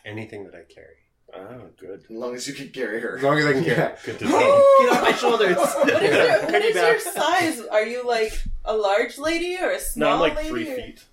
Anything 0.05 0.43
that 0.45 0.53
I 0.55 0.63
carry. 0.73 0.97
Ah, 1.35 1.65
good. 1.79 2.01
As 2.03 2.09
long 2.11 2.35
as 2.35 2.47
you 2.47 2.53
can 2.53 2.69
carry 2.69 2.99
her. 2.99 3.17
As 3.17 3.23
long 3.23 3.39
as 3.39 3.45
I 3.45 3.53
can 3.53 3.63
carry. 3.63 3.77
Yeah. 3.77 3.95
Good 4.05 4.19
to 4.19 4.25
know. 4.29 4.75
Get 4.81 4.89
off 4.93 5.01
my 5.01 5.11
shoulders. 5.13 5.57
What 5.83 6.03
is 6.03 6.15
your, 6.15 6.41
what 6.43 6.61
is 6.61 6.75
your 6.75 6.99
size? 6.99 7.59
Are 7.71 7.83
you 7.85 8.05
like 8.05 8.33
a 8.65 8.75
large 8.75 9.17
lady 9.17 9.57
or 9.57 9.69
a 9.69 9.73
No, 9.73 9.79
small 9.79 10.13
I'm 10.15 10.19
like 10.19 10.35
lady? 10.35 10.49
three 10.49 10.71
or- 10.71 10.75
feet. 10.75 11.03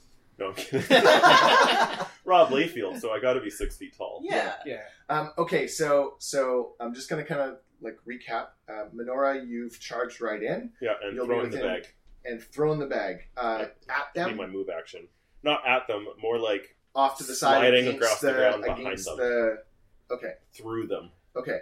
No, 0.40 0.48
I'm 0.48 0.54
kidding. 0.54 0.80
Rob 2.24 2.48
Liefeld, 2.50 2.98
so 3.00 3.10
I 3.12 3.20
got 3.20 3.34
to 3.34 3.40
be 3.40 3.50
six 3.50 3.76
feet 3.76 3.94
tall. 3.96 4.20
Yeah. 4.24 4.54
yeah. 4.64 4.80
Um, 5.08 5.32
okay, 5.38 5.66
so 5.66 6.14
so 6.18 6.72
I'm 6.80 6.94
just 6.94 7.08
gonna 7.10 7.24
kind 7.24 7.40
of 7.40 7.58
like 7.82 7.98
recap. 8.08 8.48
Uh, 8.68 8.84
Menora, 8.94 9.46
you've 9.46 9.78
charged 9.80 10.20
right 10.20 10.42
in 10.42 10.70
Yeah, 10.80 10.94
and 11.02 11.14
You'll 11.14 11.26
be 11.26 11.34
throw 11.34 11.44
in 11.44 11.50
the 11.50 11.58
bag. 11.58 11.86
and 12.24 12.42
thrown 12.42 12.78
the 12.78 12.86
bag 12.86 13.26
uh, 13.36 13.66
at 13.88 14.14
Be 14.14 14.20
them 14.20 14.36
my 14.36 14.46
move 14.46 14.68
action. 14.76 15.08
Not 15.42 15.66
at 15.66 15.86
them, 15.86 16.06
more 16.20 16.38
like 16.38 16.76
off 16.94 17.18
to 17.18 17.24
the 17.24 17.34
side 17.34 17.60
sliding 17.60 17.86
against 17.88 17.96
across 18.02 18.20
the 18.20 18.26
the, 18.28 18.32
ground 18.34 18.62
behind 18.62 18.80
against 18.86 19.06
them. 19.06 19.16
the. 19.18 19.62
Okay, 20.10 20.32
through 20.52 20.86
them. 20.86 21.10
okay. 21.36 21.60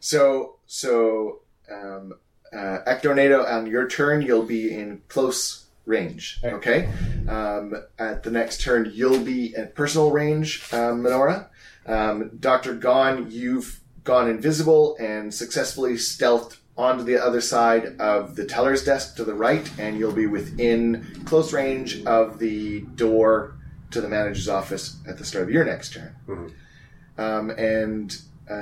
So 0.00 0.56
so 0.66 1.40
um, 1.70 2.14
uh, 2.52 2.78
Ectornado, 2.86 3.44
on 3.50 3.66
your 3.66 3.88
turn, 3.88 4.22
you'll 4.22 4.44
be 4.46 4.72
in 4.74 5.02
close 5.08 5.63
range. 5.86 6.40
Okay. 6.42 6.54
Okay. 6.54 7.28
Um, 7.28 7.74
at 7.98 8.22
the 8.22 8.30
next 8.30 8.60
turn, 8.62 8.90
you'll 8.94 9.20
be 9.24 9.54
at 9.56 9.74
personal 9.74 10.10
range, 10.10 10.62
um, 10.72 11.02
Menora. 11.02 11.46
Um, 11.86 12.30
Doctor 12.40 12.74
Gon, 12.74 13.30
you've 13.30 13.80
gone 14.04 14.28
invisible 14.28 14.96
and 14.98 15.32
successfully 15.32 15.94
stealthed 15.94 16.56
onto 16.76 17.04
the 17.04 17.16
other 17.22 17.40
side 17.40 18.00
of 18.00 18.34
the 18.36 18.44
teller's 18.44 18.84
desk 18.84 19.16
to 19.16 19.24
the 19.24 19.34
right, 19.34 19.70
and 19.78 19.98
you'll 19.98 20.12
be 20.12 20.26
within 20.26 21.22
close 21.24 21.52
range 21.52 22.04
of 22.04 22.38
the 22.38 22.80
door 22.96 23.54
to 23.90 24.00
the 24.00 24.08
manager's 24.08 24.48
office 24.48 24.96
at 25.06 25.18
the 25.18 25.24
start 25.24 25.44
of 25.44 25.50
your 25.50 25.64
next 25.64 25.92
turn. 25.92 26.14
Mhm. 26.26 26.52
Um, 27.16 27.50
and 27.50 28.18
uh, 28.50 28.54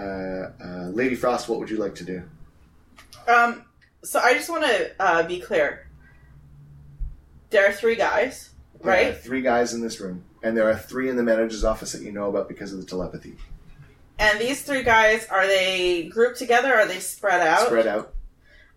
uh, 0.62 0.90
Lady 0.92 1.14
Frost, 1.14 1.48
what 1.48 1.58
would 1.58 1.70
you 1.70 1.78
like 1.78 1.94
to 1.96 2.04
do? 2.04 2.22
Um. 3.26 3.64
So 4.04 4.18
I 4.18 4.34
just 4.34 4.50
want 4.50 4.64
to 4.64 4.90
uh, 5.00 5.22
be 5.22 5.38
clear. 5.40 5.86
There 7.52 7.68
are 7.68 7.72
three 7.72 7.96
guys, 7.96 8.50
There 8.82 8.90
are 8.92 8.96
right? 9.10 9.16
three 9.16 9.42
guys 9.42 9.74
in 9.74 9.82
this 9.82 10.00
room, 10.00 10.24
and 10.42 10.56
there 10.56 10.68
are 10.68 10.74
three 10.76 11.08
in 11.10 11.16
the 11.16 11.22
manager's 11.22 11.64
office 11.64 11.92
that 11.92 12.02
you 12.02 12.10
know 12.10 12.28
about 12.28 12.48
because 12.48 12.72
of 12.72 12.80
the 12.80 12.86
telepathy. 12.86 13.36
And 14.18 14.40
these 14.40 14.62
three 14.62 14.82
guys 14.82 15.26
are 15.26 15.46
they 15.46 16.04
grouped 16.04 16.38
together? 16.38 16.74
Are 16.74 16.86
they 16.88 16.98
spread 16.98 17.40
out? 17.46 17.66
Spread 17.66 17.86
out. 17.86 18.14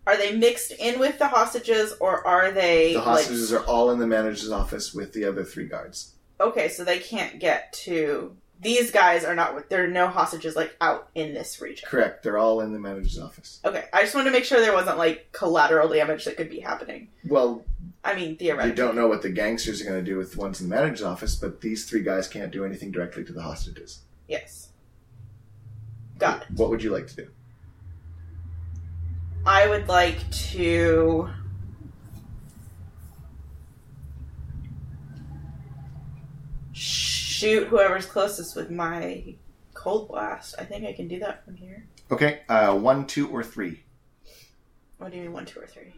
Are 0.07 0.17
they 0.17 0.35
mixed 0.35 0.71
in 0.71 0.99
with 0.99 1.17
the 1.19 1.27
hostages, 1.27 1.93
or 1.99 2.25
are 2.27 2.51
they 2.51 2.91
The 2.93 2.99
like- 2.99 3.05
hostages 3.07 3.53
are 3.53 3.63
all 3.63 3.91
in 3.91 3.99
the 3.99 4.07
manager's 4.07 4.51
office 4.51 4.93
with 4.93 5.13
the 5.13 5.25
other 5.25 5.43
three 5.43 5.65
guards. 5.67 6.11
okay? 6.39 6.67
So 6.67 6.83
they 6.83 6.99
can't 6.99 7.39
get 7.39 7.71
to 7.85 8.35
these 8.61 8.91
guys. 8.91 9.23
Are 9.25 9.35
not. 9.35 9.69
There 9.69 9.83
are 9.83 9.87
no 9.87 10.07
hostages 10.07 10.55
like 10.55 10.75
out 10.81 11.09
in 11.15 11.33
this 11.33 11.59
region. 11.61 11.87
Correct. 11.89 12.23
They're 12.23 12.37
all 12.37 12.61
in 12.61 12.71
the 12.73 12.79
manager's 12.79 13.19
office. 13.19 13.59
Okay, 13.65 13.85
I 13.93 14.01
just 14.01 14.13
wanted 14.15 14.25
to 14.29 14.31
make 14.31 14.43
sure 14.45 14.59
there 14.61 14.73
wasn't 14.73 14.97
like 14.97 15.31
collateral 15.31 15.89
damage 15.89 16.25
that 16.25 16.37
could 16.37 16.49
be 16.49 16.59
happening. 16.59 17.07
Well, 17.27 17.65
I 18.05 18.13
mean, 18.13 18.37
theoretically. 18.37 18.69
you 18.69 18.75
don't 18.75 18.95
know 18.95 19.07
what 19.07 19.23
the 19.23 19.31
gangsters 19.31 19.81
are 19.81 19.85
going 19.85 20.05
to 20.05 20.11
do 20.11 20.15
with 20.15 20.33
the 20.33 20.39
ones 20.39 20.61
in 20.61 20.69
the 20.69 20.75
manager's 20.75 21.01
office, 21.01 21.35
but 21.35 21.59
these 21.59 21.89
three 21.89 22.03
guys 22.03 22.27
can't 22.27 22.51
do 22.51 22.63
anything 22.63 22.91
directly 22.91 23.25
to 23.25 23.33
the 23.33 23.41
hostages. 23.41 24.01
Yes. 24.27 24.69
Got 26.19 26.43
it. 26.43 26.47
What 26.51 26.69
would 26.69 26.83
you 26.83 26.91
like 26.91 27.07
to 27.07 27.15
do? 27.15 27.27
I 29.43 29.67
would 29.67 29.87
like 29.87 30.29
to. 30.31 31.29
Shoot 36.73 37.67
whoever's 37.67 38.05
closest 38.05 38.55
with 38.55 38.69
my 38.69 39.35
cold 39.73 40.09
blast. 40.09 40.55
I 40.59 40.63
think 40.63 40.85
I 40.85 40.93
can 40.93 41.07
do 41.07 41.19
that 41.19 41.43
from 41.43 41.55
here. 41.55 41.85
Okay, 42.11 42.41
uh, 42.49 42.77
one, 42.77 43.07
two, 43.07 43.27
or 43.29 43.43
three. 43.43 43.83
What 44.99 45.11
do 45.11 45.17
you 45.17 45.23
mean, 45.23 45.33
one, 45.33 45.45
two, 45.45 45.59
or 45.59 45.67
three? 45.67 45.93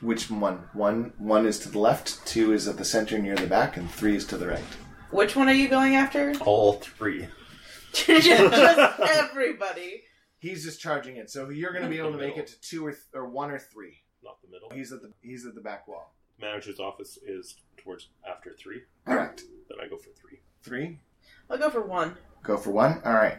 Which 0.00 0.30
one? 0.30 0.68
One 0.72 1.12
one 1.18 1.46
is 1.46 1.58
to 1.60 1.68
the 1.70 1.78
left, 1.78 2.26
two 2.26 2.52
is 2.52 2.68
at 2.68 2.76
the 2.76 2.84
center 2.84 3.18
near 3.18 3.34
the 3.34 3.46
back, 3.46 3.76
and 3.76 3.90
three 3.90 4.16
is 4.16 4.26
to 4.26 4.36
the 4.36 4.46
right. 4.46 4.64
Which 5.10 5.36
one 5.36 5.48
are 5.48 5.54
you 5.54 5.68
going 5.68 5.96
after? 5.96 6.34
All 6.44 6.74
three. 6.74 7.28
Just 7.92 8.28
everybody. 9.00 10.02
He's 10.38 10.64
just 10.64 10.80
charging 10.80 11.16
it, 11.16 11.30
so 11.30 11.48
you're 11.48 11.72
going 11.72 11.82
to 11.82 11.88
be 11.88 11.98
able 11.98 12.12
to 12.12 12.18
make 12.18 12.36
it 12.36 12.46
to 12.48 12.60
two 12.60 12.84
or 12.84 12.90
th- 12.90 13.02
or 13.14 13.26
one 13.26 13.50
or 13.50 13.58
three. 13.58 14.02
Not 14.22 14.40
the 14.42 14.48
middle. 14.48 14.68
He's 14.70 14.92
at 14.92 15.00
the 15.00 15.12
he's 15.22 15.46
at 15.46 15.54
the 15.54 15.62
back 15.62 15.88
wall. 15.88 16.14
Manager's 16.38 16.78
office 16.78 17.18
is 17.26 17.56
towards 17.78 18.10
after 18.28 18.52
three. 18.52 18.82
Correct. 19.06 19.42
Then 19.68 19.78
I 19.82 19.88
go 19.88 19.96
for 19.96 20.10
three. 20.10 20.40
Three. 20.62 21.00
I'll 21.48 21.56
go 21.58 21.70
for 21.70 21.80
one. 21.80 22.16
Go 22.42 22.58
for 22.58 22.70
one. 22.70 23.00
All 23.04 23.14
right. 23.14 23.38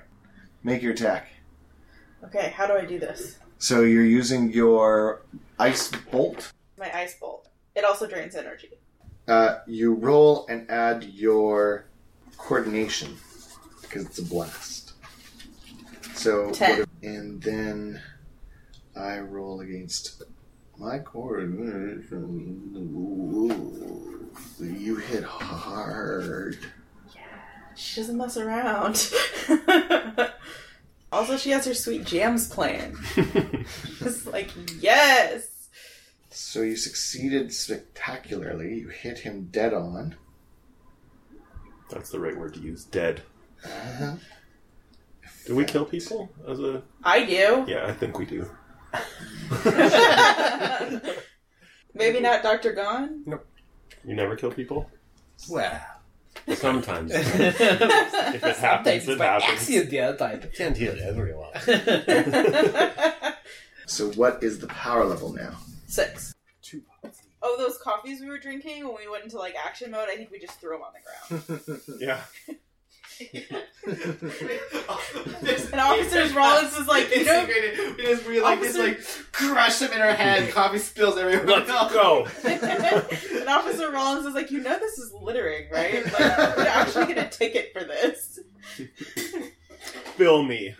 Make 0.63 0.81
your 0.81 0.93
attack. 0.93 1.27
Okay, 2.23 2.51
how 2.55 2.65
do 2.65 2.73
I 2.73 2.85
do 2.85 2.97
this? 2.97 3.37
So 3.59 3.81
you're 3.81 4.05
using 4.05 4.51
your 4.51 5.21
ice 5.59 5.91
bolt. 6.11 6.51
My 6.77 6.91
ice 6.95 7.15
bolt. 7.19 7.47
It 7.75 7.83
also 7.83 8.07
drains 8.07 8.35
energy. 8.35 8.69
Uh, 9.27 9.59
you 9.67 9.93
roll 9.93 10.45
and 10.47 10.69
add 10.69 11.03
your 11.03 11.85
coordination 12.37 13.17
because 13.81 14.05
it's 14.05 14.19
a 14.19 14.23
blast. 14.25 14.93
So 16.13 16.51
Ten. 16.51 16.79
what- 16.79 16.89
and 17.03 17.41
then 17.41 18.01
I 18.95 19.19
roll 19.19 19.61
against 19.61 20.23
my 20.77 20.99
coordination. 20.99 22.73
Ooh, 22.95 24.29
you 24.59 24.95
hit 24.97 25.23
hard. 25.23 26.57
Yeah. 27.15 27.21
She 27.75 28.01
doesn't 28.01 28.17
mess 28.17 28.37
around. 28.37 29.11
also, 31.11 31.37
she 31.37 31.51
has 31.51 31.65
her 31.65 31.73
sweet 31.73 32.05
jams 32.05 32.47
plan. 32.47 32.97
It's 34.01 34.25
like, 34.25 34.49
yes! 34.79 35.67
So 36.29 36.61
you 36.61 36.75
succeeded 36.75 37.53
spectacularly. 37.53 38.79
You 38.79 38.89
hit 38.89 39.19
him 39.19 39.47
dead 39.51 39.73
on. 39.73 40.15
That's 41.89 42.09
the 42.09 42.19
right 42.19 42.37
word 42.37 42.53
to 42.55 42.59
use. 42.59 42.83
Dead. 42.85 43.21
Uh-huh. 43.63 44.15
Do 45.45 45.55
we 45.55 45.65
kill 45.65 45.85
people 45.85 46.29
as 46.47 46.59
a? 46.59 46.83
I 47.03 47.25
do. 47.25 47.65
Yeah, 47.67 47.85
I 47.87 47.93
think 47.93 48.19
we 48.19 48.25
do. 48.25 48.49
Maybe 51.93 52.19
not 52.19 52.43
Dr. 52.43 52.73
Gone? 52.73 53.23
Nope. 53.25 53.45
You 54.03 54.15
never 54.15 54.35
kill 54.35 54.51
people. 54.51 54.89
Well, 55.49 55.79
sometimes. 56.55 57.11
If 57.15 58.43
it 58.43 58.57
happens, 58.57 59.07
it 59.07 59.17
happens. 59.19 59.51
accident 59.51 59.89
the 59.89 59.99
other 60.01 60.17
time. 60.17 60.41
Can't 60.55 60.77
hear 60.77 60.95
everyone. 61.01 61.53
So 63.89 64.11
what 64.11 64.43
is 64.43 64.59
the 64.59 64.67
power 64.67 65.05
level 65.05 65.31
now? 65.31 65.55
Six. 65.87 66.35
Two 66.61 66.81
pots. 67.01 67.21
Oh, 67.41 67.55
those 67.57 67.77
coffees 67.77 68.19
we 68.19 68.27
were 68.27 68.37
drinking 68.37 68.85
when 68.85 68.97
we 68.97 69.07
went 69.09 69.23
into 69.23 69.37
like 69.37 69.55
action 69.55 69.91
mode, 69.91 70.09
I 70.11 70.17
think 70.17 70.29
we 70.29 70.39
just 70.39 70.59
threw 70.59 70.71
them 70.71 70.81
on 70.81 70.91
the 70.93 70.99
ground. 71.65 71.81
Yeah. 72.01 72.19
And 75.71 75.81
Officer 75.81 76.27
Rollins 76.35 76.75
is 76.77 76.87
like, 76.87 77.15
you 77.15 77.23
know, 77.25 77.47
We 77.97 78.03
just 78.03 78.27
we 78.27 78.41
like 78.41 78.59
just 78.61 78.77
like 78.77 78.99
crush 79.31 79.79
them 79.79 79.91
in 79.93 80.01
our 80.01 80.13
head. 80.13 80.51
Coffee 80.53 80.77
spills 80.79 81.17
everywhere. 81.17 81.45
Let's 81.45 81.69
go. 81.93 82.27
and 82.45 83.47
Officer 83.49 83.91
Rollins 83.91 84.25
is 84.25 84.33
like, 84.35 84.51
you 84.51 84.61
know, 84.61 84.77
this 84.79 84.97
is 84.97 85.13
littering, 85.13 85.67
right? 85.71 86.03
Like, 86.05 86.19
you're 86.19 86.67
actually 86.67 87.13
get 87.13 87.17
a 87.17 87.29
ticket 87.29 87.71
for 87.73 87.83
this. 87.83 88.39
Bill 90.17 90.43
me. 90.43 90.75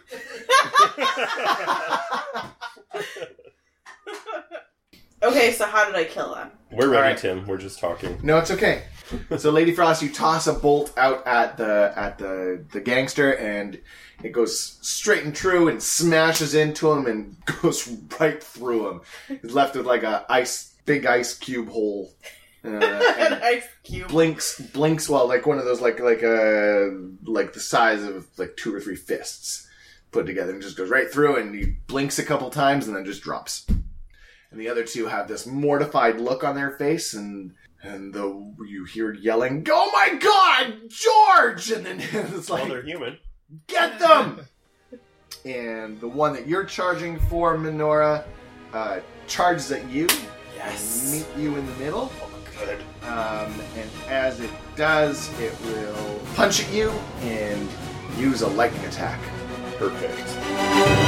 Okay, 5.24 5.52
so 5.52 5.66
how 5.66 5.86
did 5.86 5.96
I 5.96 6.04
kill 6.04 6.36
them? 6.36 6.52
We're 6.72 6.90
ready, 6.90 6.98
Alright. 6.98 7.18
Tim. 7.18 7.48
We're 7.48 7.58
just 7.58 7.80
talking. 7.80 8.20
No, 8.22 8.38
it's 8.38 8.52
okay. 8.52 8.84
so 9.38 9.52
Lady 9.52 9.74
Frost, 9.74 10.02
you 10.02 10.12
toss 10.12 10.48
a 10.48 10.54
bolt 10.54 10.94
out 10.98 11.26
at 11.28 11.58
the 11.58 11.94
at 11.96 12.18
the 12.18 12.64
the 12.72 12.82
gangster, 12.82 13.34
and 13.34 13.80
it 14.24 14.32
goes 14.32 14.78
straight 14.82 15.24
and 15.24 15.36
true 15.36 15.68
and 15.68 15.82
smashes 15.82 16.56
into 16.56 16.92
him 16.92 17.06
and 17.06 17.36
goes 17.62 17.88
right 18.20 18.42
through 18.42 18.90
him. 18.90 19.02
He's 19.28 19.54
left 19.54 19.76
with 19.76 19.86
like 19.86 20.04
a 20.04 20.26
ice 20.30 20.76
big 20.86 21.06
ice 21.06 21.38
cube 21.38 21.70
hole. 21.70 22.14
Uh, 22.66 22.70
An 23.18 23.34
ice 23.44 23.68
cube. 23.84 24.10
blinks 24.10 24.60
blinks 24.60 25.08
well 25.08 25.28
like 25.28 25.46
one 25.46 25.58
of 25.60 25.64
those 25.64 25.80
like 25.80 26.00
like 26.00 26.24
uh 26.24 26.90
like 27.24 27.54
the 27.54 27.60
size 27.60 28.04
of 28.04 28.28
like 28.38 28.58
two 28.58 28.74
or 28.74 28.82
three 28.82 28.96
fists 28.96 29.70
put 30.12 30.26
together 30.26 30.52
and 30.52 30.62
just 30.62 30.76
goes 30.76 30.90
right 30.90 31.10
through 31.10 31.38
and 31.38 31.54
he 31.56 31.78
blinks 31.86 32.18
a 32.20 32.26
couple 32.26 32.50
times 32.50 32.88
and 32.88 32.96
then 32.96 33.06
just 33.06 33.22
drops 33.22 33.68
and 34.52 34.60
the 34.60 34.68
other 34.68 34.84
two 34.84 35.06
have 35.08 35.28
this 35.28 35.46
mortified 35.46 36.20
look 36.20 36.44
on 36.44 36.56
their 36.56 36.72
face 36.72 37.14
and 37.14 37.54
and 37.84 38.14
the 38.14 38.54
you 38.68 38.86
hear 38.86 39.14
yelling 39.14 39.66
oh 39.70 39.90
my 39.92 40.18
god 40.18 40.74
george 40.90 41.72
and 41.72 41.86
then 41.86 42.00
it's 42.12 42.50
Well, 42.50 42.60
like 42.60 42.70
they're 42.70 42.82
human. 42.84 43.18
get 43.68 44.00
them 44.00 44.42
and 45.46 46.00
the 46.02 46.08
one 46.08 46.34
that 46.34 46.48
you're 46.48 46.66
charging 46.66 47.20
for 47.30 47.58
Menora 47.58 48.24
uh 48.74 49.00
charges 49.28 49.72
at 49.72 49.88
you 49.90 50.08
Yes. 50.56 51.12
meet 51.36 51.44
you 51.44 51.56
in 51.56 51.66
the 51.66 51.74
middle 51.74 52.12
Oh 52.22 52.30
Good. 52.66 52.80
um, 53.04 53.54
and 53.78 53.90
as 54.10 54.40
it 54.40 54.50
does, 54.76 55.30
it 55.40 55.54
will 55.66 56.20
punch 56.34 56.64
at 56.64 56.74
you 56.74 56.90
and 57.22 57.70
use 58.18 58.42
a 58.42 58.48
lightning 58.48 58.84
attack. 58.86 59.20
Perfect. 59.78 61.07